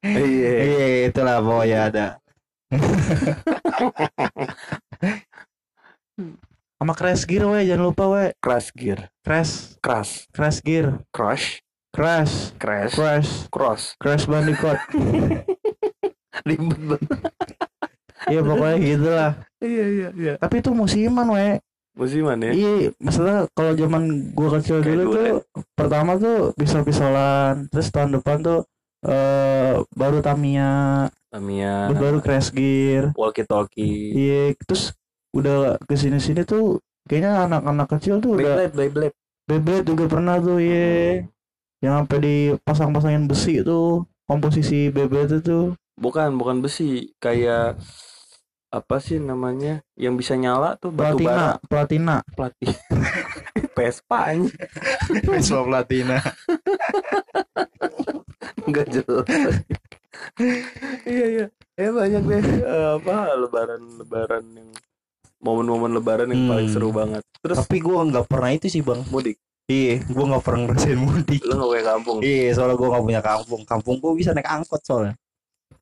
Iya. 0.04 0.52
iya 0.60 0.88
itulah 1.08 1.40
pokoknya 1.40 1.78
ada 1.88 2.06
sama 6.82 6.98
crash 6.98 7.30
gear 7.30 7.46
we 7.46 7.62
jangan 7.62 7.94
lupa 7.94 8.10
we 8.10 8.34
Crash 8.42 8.74
gear, 8.74 9.14
crash. 9.22 9.78
Crash, 9.86 10.26
crash 10.34 10.66
gear. 10.66 10.98
Crush, 11.14 11.62
crash. 11.94 12.58
Crash, 12.58 12.98
crash. 12.98 13.30
Cross. 13.54 13.94
crash 14.02 14.26
bandicoot. 14.26 14.82
Ribet 16.50 16.82
banget. 16.82 17.02
iya 18.34 18.42
pokoknya 18.42 18.78
gitu 18.82 19.10
lah 19.14 19.32
Iya 19.62 19.86
iya 19.94 20.10
iya. 20.18 20.34
tapi 20.42 20.58
itu 20.58 20.74
musiman 20.74 21.30
we 21.30 21.62
Musiman 21.94 22.42
ya. 22.42 22.50
iya 22.50 22.90
masalah 22.98 23.46
kalau 23.54 23.78
zaman 23.78 24.34
gua 24.34 24.58
kecil 24.58 24.82
Kayak 24.82 24.90
dulu 24.90 25.02
dulu 25.06 25.14
tuh 25.14 25.38
pertama 25.78 26.12
tuh 26.18 26.50
pistol-pistolan 26.58 27.70
terus 27.70 27.94
tahun 27.94 28.18
depan 28.18 28.42
tuh 28.42 28.60
eh 29.06 29.78
baru 29.94 30.26
Tamiya 30.26 31.06
Tamiya, 31.30 31.94
baru 31.94 32.20
crash 32.20 32.50
gear. 32.52 33.14
Walkie 33.16 33.46
talkie, 33.46 34.18
iya 34.18 34.52
terus 34.68 34.92
udah 35.32 35.80
ke 35.88 35.96
sini 35.96 36.20
sini 36.20 36.44
tuh 36.44 36.80
kayaknya 37.08 37.48
anak-anak 37.48 37.88
kecil 37.98 38.20
tuh 38.20 38.36
udah 38.38 38.68
Beyblade, 38.68 38.76
Beyblade. 38.76 39.16
Beyblade 39.48 39.86
juga 39.88 40.06
pernah 40.12 40.36
tuh 40.40 40.58
iya 40.60 41.24
yang 41.82 42.06
sampai 42.06 42.20
dipasang-pasangin 42.22 43.26
besi 43.26 43.64
tuh 43.66 44.06
komposisi 44.30 44.92
Beyblade 44.94 45.42
itu 45.42 45.74
Bukan, 46.02 46.34
bukan 46.34 46.66
besi, 46.66 47.14
kayak 47.22 47.78
apa 48.74 48.98
sih 48.98 49.22
namanya? 49.22 49.86
Yang 49.94 50.14
bisa 50.26 50.34
nyala 50.34 50.74
tuh 50.82 50.90
batu 50.90 51.20
platina 51.22 51.62
bara 51.62 51.70
platina 51.70 52.16
pelatih. 52.34 52.74
Vespa 53.78 54.34
anjing. 54.34 54.56
Vespa 55.30 55.62
Platina 55.62 56.18
Enggak 58.66 58.88
jelas. 58.90 59.28
iya 61.06 61.26
iya. 61.28 61.46
Ya 61.78 61.90
banyak 61.94 62.24
deh 62.26 62.42
eh, 62.62 62.90
apa 62.98 63.16
lebaran-lebaran 63.38 64.46
yang 64.54 64.70
momen-momen 65.42 65.92
lebaran 65.92 66.30
yang 66.30 66.48
paling 66.48 66.68
Hmm. 66.70 66.74
seru 66.74 66.90
banget. 66.90 67.22
Terus 67.42 67.58
tapi 67.60 67.78
gua 67.78 68.02
nggak 68.04 68.26
pernah 68.26 68.50
itu 68.50 68.66
sih 68.68 68.80
bang 68.80 69.02
mudik. 69.08 69.38
iya 69.66 70.04
gua 70.06 70.26
nggak 70.28 70.44
pernah 70.44 70.62
ngerasain 70.66 71.00
mudik 71.00 71.42
Lu 71.42 71.54
nggak 71.54 71.70
punya 71.70 71.86
kampung. 71.88 72.18
iya 72.20 72.50
soalnya 72.52 72.76
gua 72.76 72.88
nggak 72.92 73.06
punya 73.06 73.22
kampung 73.22 73.62
kampung 73.64 73.96
gua 73.98 74.12
bisa 74.14 74.32
naik 74.32 74.46
angkot 74.46 74.82
soalnya 74.82 75.16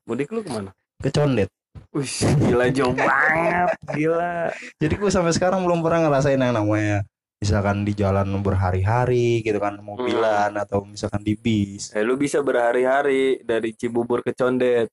Mudik 0.04 0.30
lu 0.30 0.40
ke 0.40 0.48
mana? 0.48 0.70
ke 0.96 1.10
Condet 1.10 1.50
Wih, 1.90 2.06
gila 2.40 2.66
jauh 2.68 2.90
banget, 2.92 3.70
gila. 3.90 4.50
jadi 4.76 4.94
gua 4.96 5.10
sampai 5.10 5.30
sekarang 5.30 5.60
belum 5.60 5.80
pernah 5.80 6.06
ngerasain 6.06 6.34
yang 6.36 6.50
namanya 6.52 7.02
misalkan 7.36 7.82
di 7.82 7.92
jalan 7.92 8.30
berhari-hari 8.38 9.40
gitu 9.40 9.56
kan 9.56 9.74
mobilan 9.76 10.54
atau 10.54 10.84
misalkan 10.84 11.20
di 11.20 11.34
bis 11.34 11.90
Eh, 11.90 12.00
lu 12.00 12.14
bisa 12.14 12.38
berhari-hari 12.40 13.40
dari 13.40 13.72
Cibubur 13.72 14.20
ke 14.20 14.30
Condet. 14.30 14.86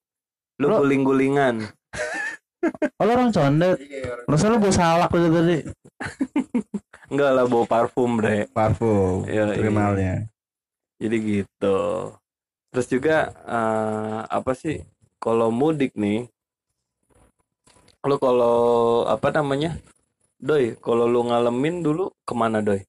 Lu 0.58 0.70
Lu- 0.70 0.80
guling-gulingan. 0.80 1.70
Oh 3.00 3.06
orang 3.06 3.30
condet 3.34 3.78
masa 4.26 4.50
lu 4.50 4.58
bawa 4.58 4.74
salak 4.74 5.12
lu 5.14 5.30
tadi 5.30 5.58
Enggak 7.08 7.32
lah 7.40 7.48
bawa 7.48 7.64
parfum, 7.64 8.20
Bre. 8.20 8.52
parfum 8.52 9.24
Iya, 9.24 9.48
terkenalnya 9.48 10.28
Jadi 11.00 11.18
gitu. 11.24 11.80
Terus 12.74 12.88
juga 12.92 13.32
eh, 13.48 14.20
apa 14.28 14.52
sih? 14.58 14.84
Kalau 15.24 15.50
mudik 15.50 15.96
nih, 15.96 16.28
lu 18.06 18.16
kalau 18.20 18.58
apa 19.08 19.32
namanya? 19.34 19.80
Doi, 20.38 20.76
kalau 20.84 21.08
lu 21.10 21.26
ngalamin 21.32 21.82
dulu 21.82 22.12
ke 22.28 22.34
mana 22.36 22.60
doi? 22.62 22.84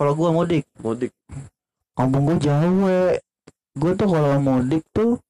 kalau 0.00 0.16
gua 0.16 0.32
mudik 0.32 0.64
Mudik. 0.80 1.12
kampung 1.92 2.24
gua 2.24 2.36
jauh 2.40 2.88
we 2.88 3.20
gua 3.76 3.92
tuh 3.92 4.08
kalau 4.08 4.40
mudik 4.40 4.80
tuh 4.96 5.20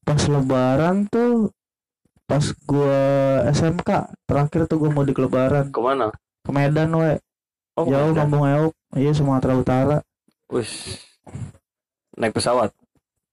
pas 0.00 0.16
lebaran 0.32 1.04
tuh 1.12 1.52
pas 2.34 2.46
gua 2.66 2.98
SMK 3.46 3.90
terakhir 4.26 4.66
tuh 4.66 4.82
gua 4.82 4.90
mudik 4.90 5.22
lebaran 5.22 5.70
Ke 5.70 5.78
mana? 5.78 6.10
ke 6.42 6.50
Medan 6.50 6.90
we 6.98 7.14
Oh, 7.74 7.86
jauh 7.86 8.10
Medan. 8.10 8.26
kampung 8.26 8.42
Euk 8.42 8.72
iya 8.94 9.14
Sumatera 9.14 9.54
Utara 9.54 9.96
Wis. 10.50 10.98
Naik 12.18 12.34
pesawat. 12.34 12.74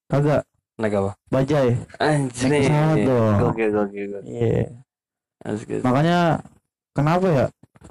kagak 0.06 0.46
Naik 0.78 0.94
apa? 0.98 1.12
bajai 1.30 1.82
Anjir. 1.98 2.46
Naik 2.46 2.62
pesawat 2.70 2.98
dong. 3.02 3.38
Oke, 3.50 3.64
oke, 3.70 3.80
oke. 3.82 4.22
iya 4.22 4.70
makanya 5.82 6.46
kenapa 6.94 7.26
ya 7.26 7.46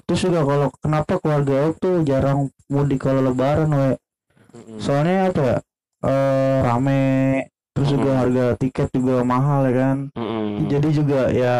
terus 0.07 0.23
juga 0.23 0.47
kalau 0.47 0.71
kenapa 0.79 1.19
keluarga 1.19 1.67
Euk 1.67 1.75
tuh 1.83 1.99
jarang 2.07 2.47
mudik 2.71 3.03
kalau 3.03 3.19
lebaran 3.19 3.67
we 3.67 3.89
soalnya 4.79 5.27
apa 5.27 5.41
ya 5.43 5.57
eh 6.07 6.57
rame 6.63 7.01
terus 7.81 7.89
juga 7.91 8.09
Mm. 8.11 8.19
harga 8.21 8.45
tiket 8.55 8.87
juga 8.93 9.15
mahal 9.23 9.65
ya 9.65 9.73
kan 9.73 9.97
Mm-mm. 10.13 10.69
jadi 10.69 10.89
juga 10.93 11.21
ya 11.27 11.55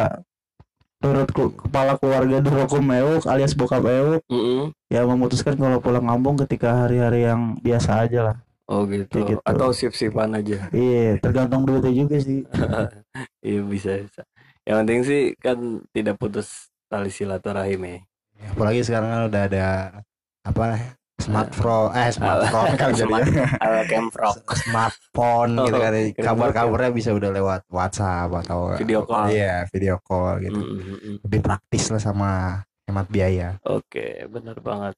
turut 1.02 1.26
ke- 1.28 1.54
kepala 1.58 1.98
keluarga 1.98 2.38
Durokum 2.40 2.86
Euk 2.86 3.26
alias 3.26 3.58
bokap 3.58 3.82
Euk 3.82 4.22
Mm-mm. 4.30 4.70
ya 4.88 5.02
memutuskan 5.02 5.58
kalau 5.58 5.82
pulang 5.82 6.06
kampung 6.06 6.38
ketika 6.38 6.86
hari-hari 6.86 7.26
yang 7.26 7.58
biasa 7.58 8.06
aja 8.06 8.22
lah 8.24 8.38
Oh 8.72 8.88
gitu. 8.88 9.20
Gitu. 9.20 9.36
Atau 9.44 9.76
sip-sipan 9.76 10.32
aja. 10.32 10.72
iya 10.72 11.18
tergantung 11.18 11.66
duitnya 11.66 11.92
juga 11.92 12.22
sih 12.22 12.46
Iya 13.44 13.66
bisa 13.66 13.98
bisa. 14.00 14.22
Yang 14.62 14.78
penting 14.80 15.00
sih 15.04 15.22
kan 15.36 15.58
tidak 15.90 16.16
putus 16.16 16.70
tali 16.86 17.10
silaturahim 17.10 17.82
ya. 17.82 18.00
apalagi 18.48 18.82
sekarang 18.82 19.10
kan 19.10 19.22
udah 19.28 19.42
ada 19.44 19.66
apa 20.42 20.66
smartphone 21.22 21.90
eh 21.94 22.10
smartphone 22.14 22.74
kan 22.74 22.90
Kemprok. 23.86 24.36
smartphone 24.62 25.52
gitu 25.60 25.70
Oh, 25.70 25.80
kan 25.80 25.94
keren 25.94 26.18
kabar-kabarnya 26.18 26.92
bisa 26.92 27.10
udah 27.12 27.30
lewat 27.30 27.60
WhatsApp 27.68 28.30
atau 28.38 28.74
Video 28.76 29.02
call. 29.02 29.30
iya 29.30 29.64
video 29.70 29.96
call 30.00 30.40
gitu 30.40 30.58
Mm, 30.58 30.76
mm, 30.76 30.98
mm. 30.98 31.16
lebih 31.24 31.40
praktis 31.42 31.88
lah 31.88 31.98
sama 31.98 32.30
hemat 32.84 33.08
biaya 33.08 33.56
Oke, 33.64 34.26
benar 34.26 34.58
banget. 34.58 34.92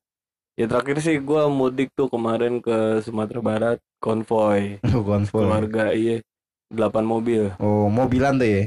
Ya 0.53 0.65
terakhir 0.65 0.99
sih 0.99 1.17
gua 1.17 1.47
mudik 1.47 1.87
tuh 1.91 2.07
kemarin 2.07 2.57
ke 2.57 2.99
Sumatera 2.99 3.39
Barat 3.39 3.77
konvoy 3.97 4.77
konvoy 4.81 5.41
keluarga 5.41 5.89
iya 5.89 6.19
delapan 6.67 7.03
mobil 7.03 7.49
oh 7.57 7.87
mobilan 7.87 8.35
tuh 8.35 8.47
ya 8.47 8.63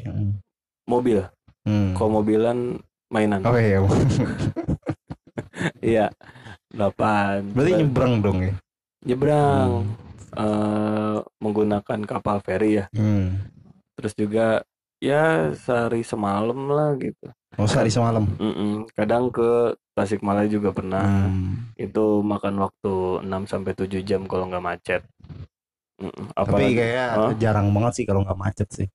mobil 0.84 1.22
Hmm. 1.62 1.98
Kalau 1.98 2.12
mobilan 2.12 2.78
mainan. 3.08 3.40
Oh 3.42 3.52
iya. 3.52 3.82
Iya. 5.82 6.06
8. 6.74 7.54
Berarti 7.54 7.72
nyebrang 7.78 8.14
dong 8.22 8.38
ya. 8.42 8.54
nyebrang 9.06 9.86
Hmm. 9.86 10.42
eh, 10.42 11.18
menggunakan 11.38 12.00
kapal 12.04 12.42
feri 12.42 12.82
ya. 12.82 12.86
Hmm. 12.90 13.46
Terus 13.96 14.12
juga 14.18 14.46
ya 15.00 15.52
sehari 15.54 16.02
semalam 16.02 16.58
lah 16.68 16.96
gitu. 16.98 17.30
Oh 17.56 17.64
sehari 17.64 17.88
semalam. 17.88 18.28
Mm-mm. 18.36 18.84
Kadang 18.92 19.32
ke 19.32 19.72
Tasikmalaya 19.96 20.44
juga 20.50 20.76
pernah. 20.76 21.04
Hmm. 21.04 21.72
Itu 21.78 22.20
makan 22.20 22.60
waktu 22.60 23.24
6 23.24 23.48
sampai 23.48 23.72
7 23.72 24.04
jam 24.04 24.28
kalau 24.28 24.44
nggak 24.50 24.64
macet. 24.64 25.02
Mm-mm. 25.96 26.36
Tapi 26.36 26.40
Apalagi 26.44 26.74
kayak 26.76 27.08
Hah? 27.16 27.32
jarang 27.40 27.72
banget 27.72 27.92
sih 27.96 28.04
kalau 28.04 28.20
nggak 28.20 28.36
macet 28.36 28.68
sih. 28.68 28.86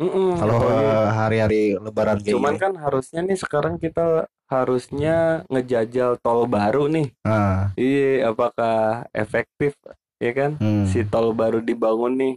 Mm-mm. 0.00 0.32
Kalau 0.34 0.56
eh, 0.64 1.08
hari-hari 1.12 1.62
lebaran 1.76 2.18
kayak 2.18 2.32
cuman 2.32 2.54
gini. 2.56 2.62
kan 2.62 2.72
harusnya 2.74 3.20
nih 3.20 3.36
sekarang 3.36 3.76
kita 3.76 4.24
harusnya 4.48 5.44
ngejajal 5.46 6.16
tol 6.18 6.48
baru 6.48 6.88
nih. 6.88 7.12
Ah, 7.22 7.70
Iya, 7.76 8.32
apakah 8.32 9.04
efektif 9.12 9.76
ya 10.16 10.32
kan? 10.32 10.56
hmm. 10.56 10.88
Si 10.88 11.04
tol 11.04 11.30
baru 11.32 11.60
dibangun 11.60 12.16
nih. 12.16 12.34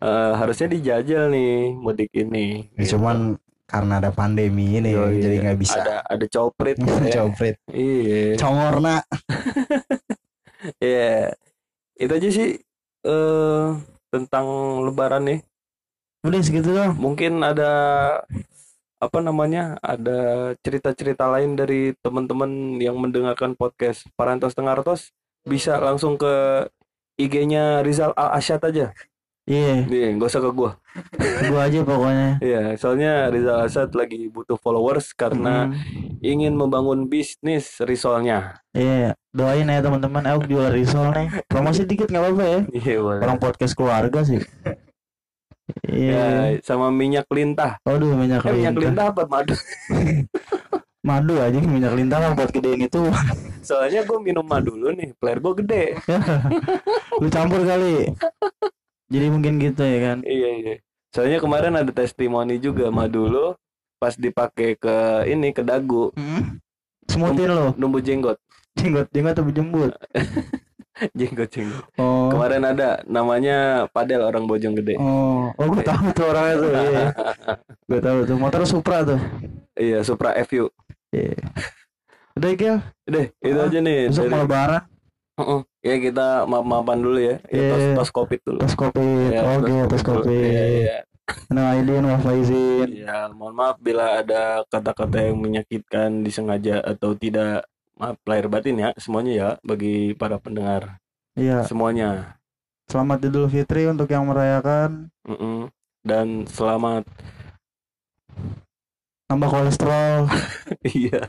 eh, 0.00 0.32
harusnya 0.32 0.68
dijajal 0.68 1.28
nih 1.28 1.72
mudik 1.74 2.08
ini. 2.12 2.68
Ya, 2.72 2.84
gitu. 2.84 2.96
Cuman 2.96 3.36
karena 3.64 4.00
ada 4.00 4.10
pandemi 4.10 4.76
ini 4.76 4.92
Yoi, 4.92 5.20
jadi 5.20 5.36
nggak 5.40 5.58
bisa. 5.58 5.78
Ada 5.80 5.96
ada 6.04 6.26
coprit 6.26 6.76
ya. 7.08 7.12
Coprit. 7.16 7.56
Iya. 7.68 8.36
Congorna. 8.36 9.00
Iya. 10.76 11.32
Itu 11.96 12.12
aja 12.12 12.28
sih 12.28 12.60
eh 13.00 13.66
tentang 14.12 14.46
lebaran 14.84 15.24
nih. 15.24 15.40
Udah 16.20 16.40
segitu 16.44 16.76
doang. 16.76 16.92
Mungkin 16.96 17.40
ada 17.40 17.72
apa 19.00 19.18
namanya? 19.24 19.80
Ada 19.80 20.52
cerita-cerita 20.60 21.24
lain 21.32 21.56
dari 21.56 21.96
teman-teman 22.04 22.76
yang 22.76 23.00
mendengarkan 23.00 23.56
podcast 23.56 24.04
Parantos 24.12 24.52
Tengartos 24.52 25.16
bisa 25.48 25.80
langsung 25.80 26.20
ke 26.20 26.66
IG-nya 27.16 27.80
Rizal 27.80 28.12
Al 28.12 28.36
Asyad 28.36 28.60
aja. 28.60 28.92
Iya, 29.48 29.82
Nih, 29.88 30.14
gak 30.20 30.30
usah 30.30 30.44
ke 30.44 30.50
gua. 30.52 30.76
gua 31.48 31.60
aja 31.64 31.80
pokoknya. 31.82 32.28
Iya, 32.44 32.76
soalnya 32.76 33.32
Rizal 33.32 33.56
Al 33.56 33.66
Asyad 33.66 33.90
lagi 33.96 34.28
butuh 34.28 34.60
followers 34.60 35.16
karena 35.16 35.72
Hmm. 35.72 36.20
ingin 36.20 36.52
membangun 36.52 37.08
bisnis 37.08 37.80
risolnya. 37.80 38.60
Iya, 38.76 39.16
doain 39.32 39.64
ya 39.66 39.80
teman-teman. 39.80 40.22
Aku 40.28 40.44
jual 40.44 40.68
risol 40.68 41.08
nih. 41.16 41.40
Promosi 41.48 41.88
dikit 41.88 42.12
nggak 42.12 42.20
apa-apa 42.22 42.44
ya. 42.44 42.60
Iya, 42.70 42.96
boleh. 43.00 43.20
Orang 43.24 43.40
podcast 43.40 43.72
keluarga 43.72 44.20
sih. 44.20 44.44
Iya. 45.82 46.12
Ya, 46.12 46.24
sama 46.60 46.88
minyak 46.88 47.26
lintah. 47.28 47.78
Aduh 47.82 48.12
minyak 48.12 48.42
Eh, 48.42 48.52
minyak 48.52 48.76
lintah. 48.76 49.10
apa 49.10 49.24
madu? 49.24 49.54
Madu 51.00 51.40
aja 51.40 51.56
minyak 51.56 51.96
lintah 51.96 52.20
kan 52.20 52.30
buat 52.34 52.50
gedein 52.50 52.84
itu. 52.84 53.00
Soalnya 53.64 54.04
gue 54.04 54.18
minum 54.18 54.44
madu 54.44 54.76
dulu 54.76 54.92
nih, 54.92 55.16
player 55.16 55.38
gue 55.38 55.52
gede. 55.64 55.84
Lu 57.20 57.28
campur 57.28 57.64
kali. 57.64 58.12
Jadi 59.08 59.26
mungkin 59.26 59.56
gitu 59.56 59.80
ya 59.80 59.98
kan. 60.06 60.18
Iya 60.22 60.48
iya. 60.54 60.74
Soalnya 61.10 61.38
kemarin 61.38 61.74
ada 61.74 61.90
testimoni 61.90 62.56
juga 62.56 62.86
madu 62.88 63.26
lo 63.26 63.56
pas 63.96 64.14
dipakai 64.14 64.76
ke 64.76 64.96
ini 65.26 65.50
ke 65.50 65.60
dagu 65.60 66.08
Semutin 67.04 67.50
lo. 67.50 67.74
numbu 67.74 67.98
jenggot, 67.98 68.38
Jenggot, 68.72 69.10
jenggot 69.10 69.34
atau 69.34 69.50
jembut. 69.50 69.92
jenggot 71.18 71.48
jenggot. 71.48 71.84
Oh. 71.96 72.28
Kemarin 72.28 72.62
ada 72.66 73.00
namanya 73.04 73.86
Padel 73.88 74.20
orang 74.20 74.44
Bojong 74.44 74.76
Gede. 74.76 74.96
Oh, 74.96 75.50
oh 75.50 75.66
gue 75.68 75.82
tahu 75.82 76.12
tuh 76.12 76.26
orangnya 76.28 76.54
tuh. 76.56 76.70
Iya. 76.70 77.04
gue 77.90 78.00
tahu 78.00 78.18
tuh. 78.24 78.36
Motor 78.36 78.62
Supra 78.64 79.02
tuh. 79.02 79.20
Iya 79.74 80.04
Supra 80.04 80.36
FU. 80.44 80.68
Iya. 81.10 81.36
Udah 82.36 82.50
Gil, 82.54 82.76
Deh 83.04 83.26
itu 83.42 83.58
Ah, 83.58 83.66
aja 83.66 83.78
nih. 83.78 84.08
besok 84.08 84.24
dari- 84.24 84.32
mau 84.32 84.44
lebaran. 84.46 84.82
Heeh. 85.36 85.60
Ya 85.80 85.96
kita 85.98 86.26
maaf-maafan 86.44 86.98
dulu 87.00 87.18
ya. 87.18 87.36
Ya, 87.48 87.62
tos, 87.66 87.80
Iya. 87.80 87.94
tos 87.96 88.10
covid 88.12 88.40
dulu. 88.44 88.58
Tes 88.60 88.74
kopi. 88.76 89.08
Ya, 89.32 89.40
Oke, 89.42 89.66
dulu. 89.66 89.96
kopi. 89.98 90.36
Iya, 90.36 90.64
iya. 90.68 90.98
Nah, 91.48 91.74
Aidin, 91.74 92.02
Mas 92.02 92.20
Faizin. 92.20 92.88
Ya, 92.90 93.30
mohon 93.30 93.54
maaf 93.54 93.78
bila 93.78 94.18
ada 94.18 94.66
kata-kata 94.66 95.30
yang 95.30 95.38
menyakitkan 95.38 96.20
disengaja 96.20 96.82
atau 96.82 97.14
tidak. 97.14 97.64
Maaf 98.00 98.16
lahir 98.24 98.48
batin 98.48 98.80
ya 98.80 98.90
semuanya 98.96 99.32
ya 99.32 99.48
bagi 99.60 100.16
para 100.16 100.40
pendengar 100.40 100.96
Iya, 101.36 101.62
semuanya. 101.62 102.40
selamat 102.88 103.22
Idul 103.22 103.46
Fitri 103.46 103.86
untuk 103.86 104.08
yang 104.08 104.26
merayakan. 104.26 105.12
Mm-mm. 105.22 105.70
Dan 106.02 106.48
selamat 106.48 107.04
Tambah 109.28 109.46
kolesterol. 109.46 110.26
iya. 110.98 111.22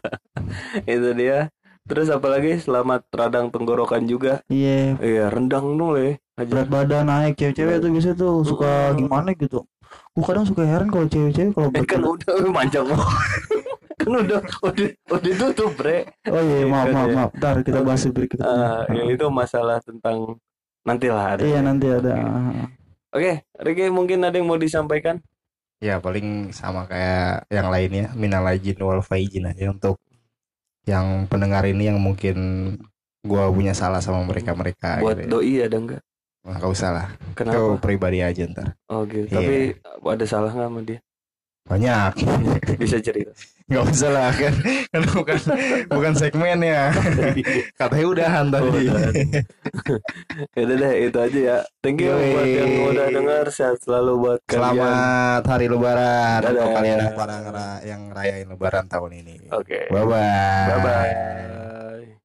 Itu 0.89 1.13
dia. 1.13 1.53
Terus 1.85 2.09
apalagi 2.09 2.57
selamat 2.57 3.05
radang 3.11 3.53
tenggorokan 3.53 4.09
juga. 4.09 4.41
Iya, 4.47 4.97
Iya, 4.97 5.29
rendang 5.29 5.77
dulu 5.77 5.99
ya. 5.99 6.17
berat 6.41 6.65
badan 6.65 7.05
naik 7.05 7.37
cewek-cewek 7.37 7.77
tuh 7.77 7.89
biasanya 7.93 8.15
tuh 8.17 8.33
suka 8.41 8.97
gimana 8.97 9.29
gitu. 9.37 9.61
Gue 10.15 10.23
kadang 10.25 10.49
suka 10.49 10.65
heran 10.65 10.89
kalau 10.89 11.05
cewek-cewek 11.05 11.53
kalau 11.53 11.67
Eh 11.67 11.71
berat 11.77 11.85
kan 11.85 11.99
badan- 12.01 12.41
udah 12.41 12.51
manjang. 12.51 12.85
kan 14.01 14.13
udah 14.17 14.41
udah 14.61 14.89
udah 15.09 15.33
tutup, 15.37 15.71
Bre. 15.73 16.09
Oh 16.25 16.41
iya, 16.41 16.65
maaf 16.65 16.85
Kan 16.85 16.93
maaf 16.93 17.07
ya. 17.07 17.15
maaf. 17.15 17.31
Ntar 17.33 17.55
kita 17.61 17.79
bahas 17.81 18.01
di 18.01 18.11
berikutnya. 18.11 18.45
Ah, 18.45 18.81
ya 18.89 19.03
itu 19.07 19.25
masalah 19.27 19.77
tentang 19.79 20.17
nantilah 20.81 21.25
ada. 21.33 21.41
Iya 21.41 21.59
nanti 21.61 21.85
ada. 21.85 22.13
Oke, 23.11 23.43
Ricky 23.57 23.87
mungkin 23.87 24.23
ada 24.23 24.33
yang 24.33 24.47
mau 24.47 24.55
disampaikan? 24.55 25.19
Ya 25.77 25.97
paling 25.97 26.51
sama 26.51 26.85
kayak 26.85 27.49
yang 27.49 27.67
lainnya 27.67 28.13
minal 28.13 28.45
aijin 28.45 28.77
wal 28.77 29.01
faizin 29.01 29.45
aja 29.45 29.67
untuk 29.67 29.97
yang 30.85 31.25
pendengar 31.25 31.65
ini 31.65 31.89
yang 31.89 31.97
mungkin 31.97 32.37
gua 33.21 33.49
punya 33.49 33.73
salah 33.73 34.01
sama 34.01 34.21
mereka-mereka 34.23 35.01
Buat 35.01 35.17
gitu 35.17 35.25
ya. 35.25 35.29
doi 35.29 35.53
ada 35.61 35.77
enggak? 35.77 36.01
Nah, 36.41 36.57
Nggak 36.57 36.71
usah 36.73 36.89
lah. 36.89 37.07
Itu 37.13 37.33
Kenapa? 37.37 37.77
pribadi 37.77 38.19
aja 38.21 38.41
ntar. 38.45 38.73
Oh 38.89 39.05
gitu. 39.05 39.29
Iya. 39.29 39.37
Tapi 39.37 39.57
ada 40.09 40.25
salah 40.25 40.49
nggak 40.49 40.69
sama 40.69 40.79
dia? 40.81 40.99
Banyak. 41.69 42.11
Bisa 42.81 42.97
cerita. 42.97 43.29
Nggak 43.71 43.85
usah 43.87 44.09
lah 44.11 44.29
kan. 44.35 44.53
Kan 44.91 45.01
bukan 45.07 45.37
bukan 45.87 46.13
segmennya. 46.13 46.91
Katanya 47.79 48.05
udahan 48.05 48.45
tadi. 48.51 48.83
Ya 50.51 50.61
udah 50.61 50.75
deh, 50.77 50.93
itu 51.07 51.17
aja 51.17 51.39
ya. 51.39 51.57
Thank 51.79 52.03
you 52.03 52.11
Yoi. 52.11 52.29
buat 52.29 52.47
yang 52.51 52.71
udah 52.91 53.07
dengar. 53.09 53.45
Sehat 53.49 53.79
selalu 53.79 54.11
buat 54.19 54.39
kalian. 54.43 54.75
Selamat 54.75 55.43
hari 55.47 55.65
lebaran 55.65 56.37
Dadah. 56.37 56.51
untuk 56.51 56.69
kalian 56.75 56.97
yang 56.99 57.15
ngera- 57.15 57.81
yang 57.81 58.01
rayain 58.11 58.47
lebaran 58.47 58.85
tahun 58.85 59.11
ini. 59.23 59.33
Oke. 59.49 59.87
Bye 59.87 60.03
bye. 60.03 60.67
Bye 60.67 60.79
bye. 60.83 62.20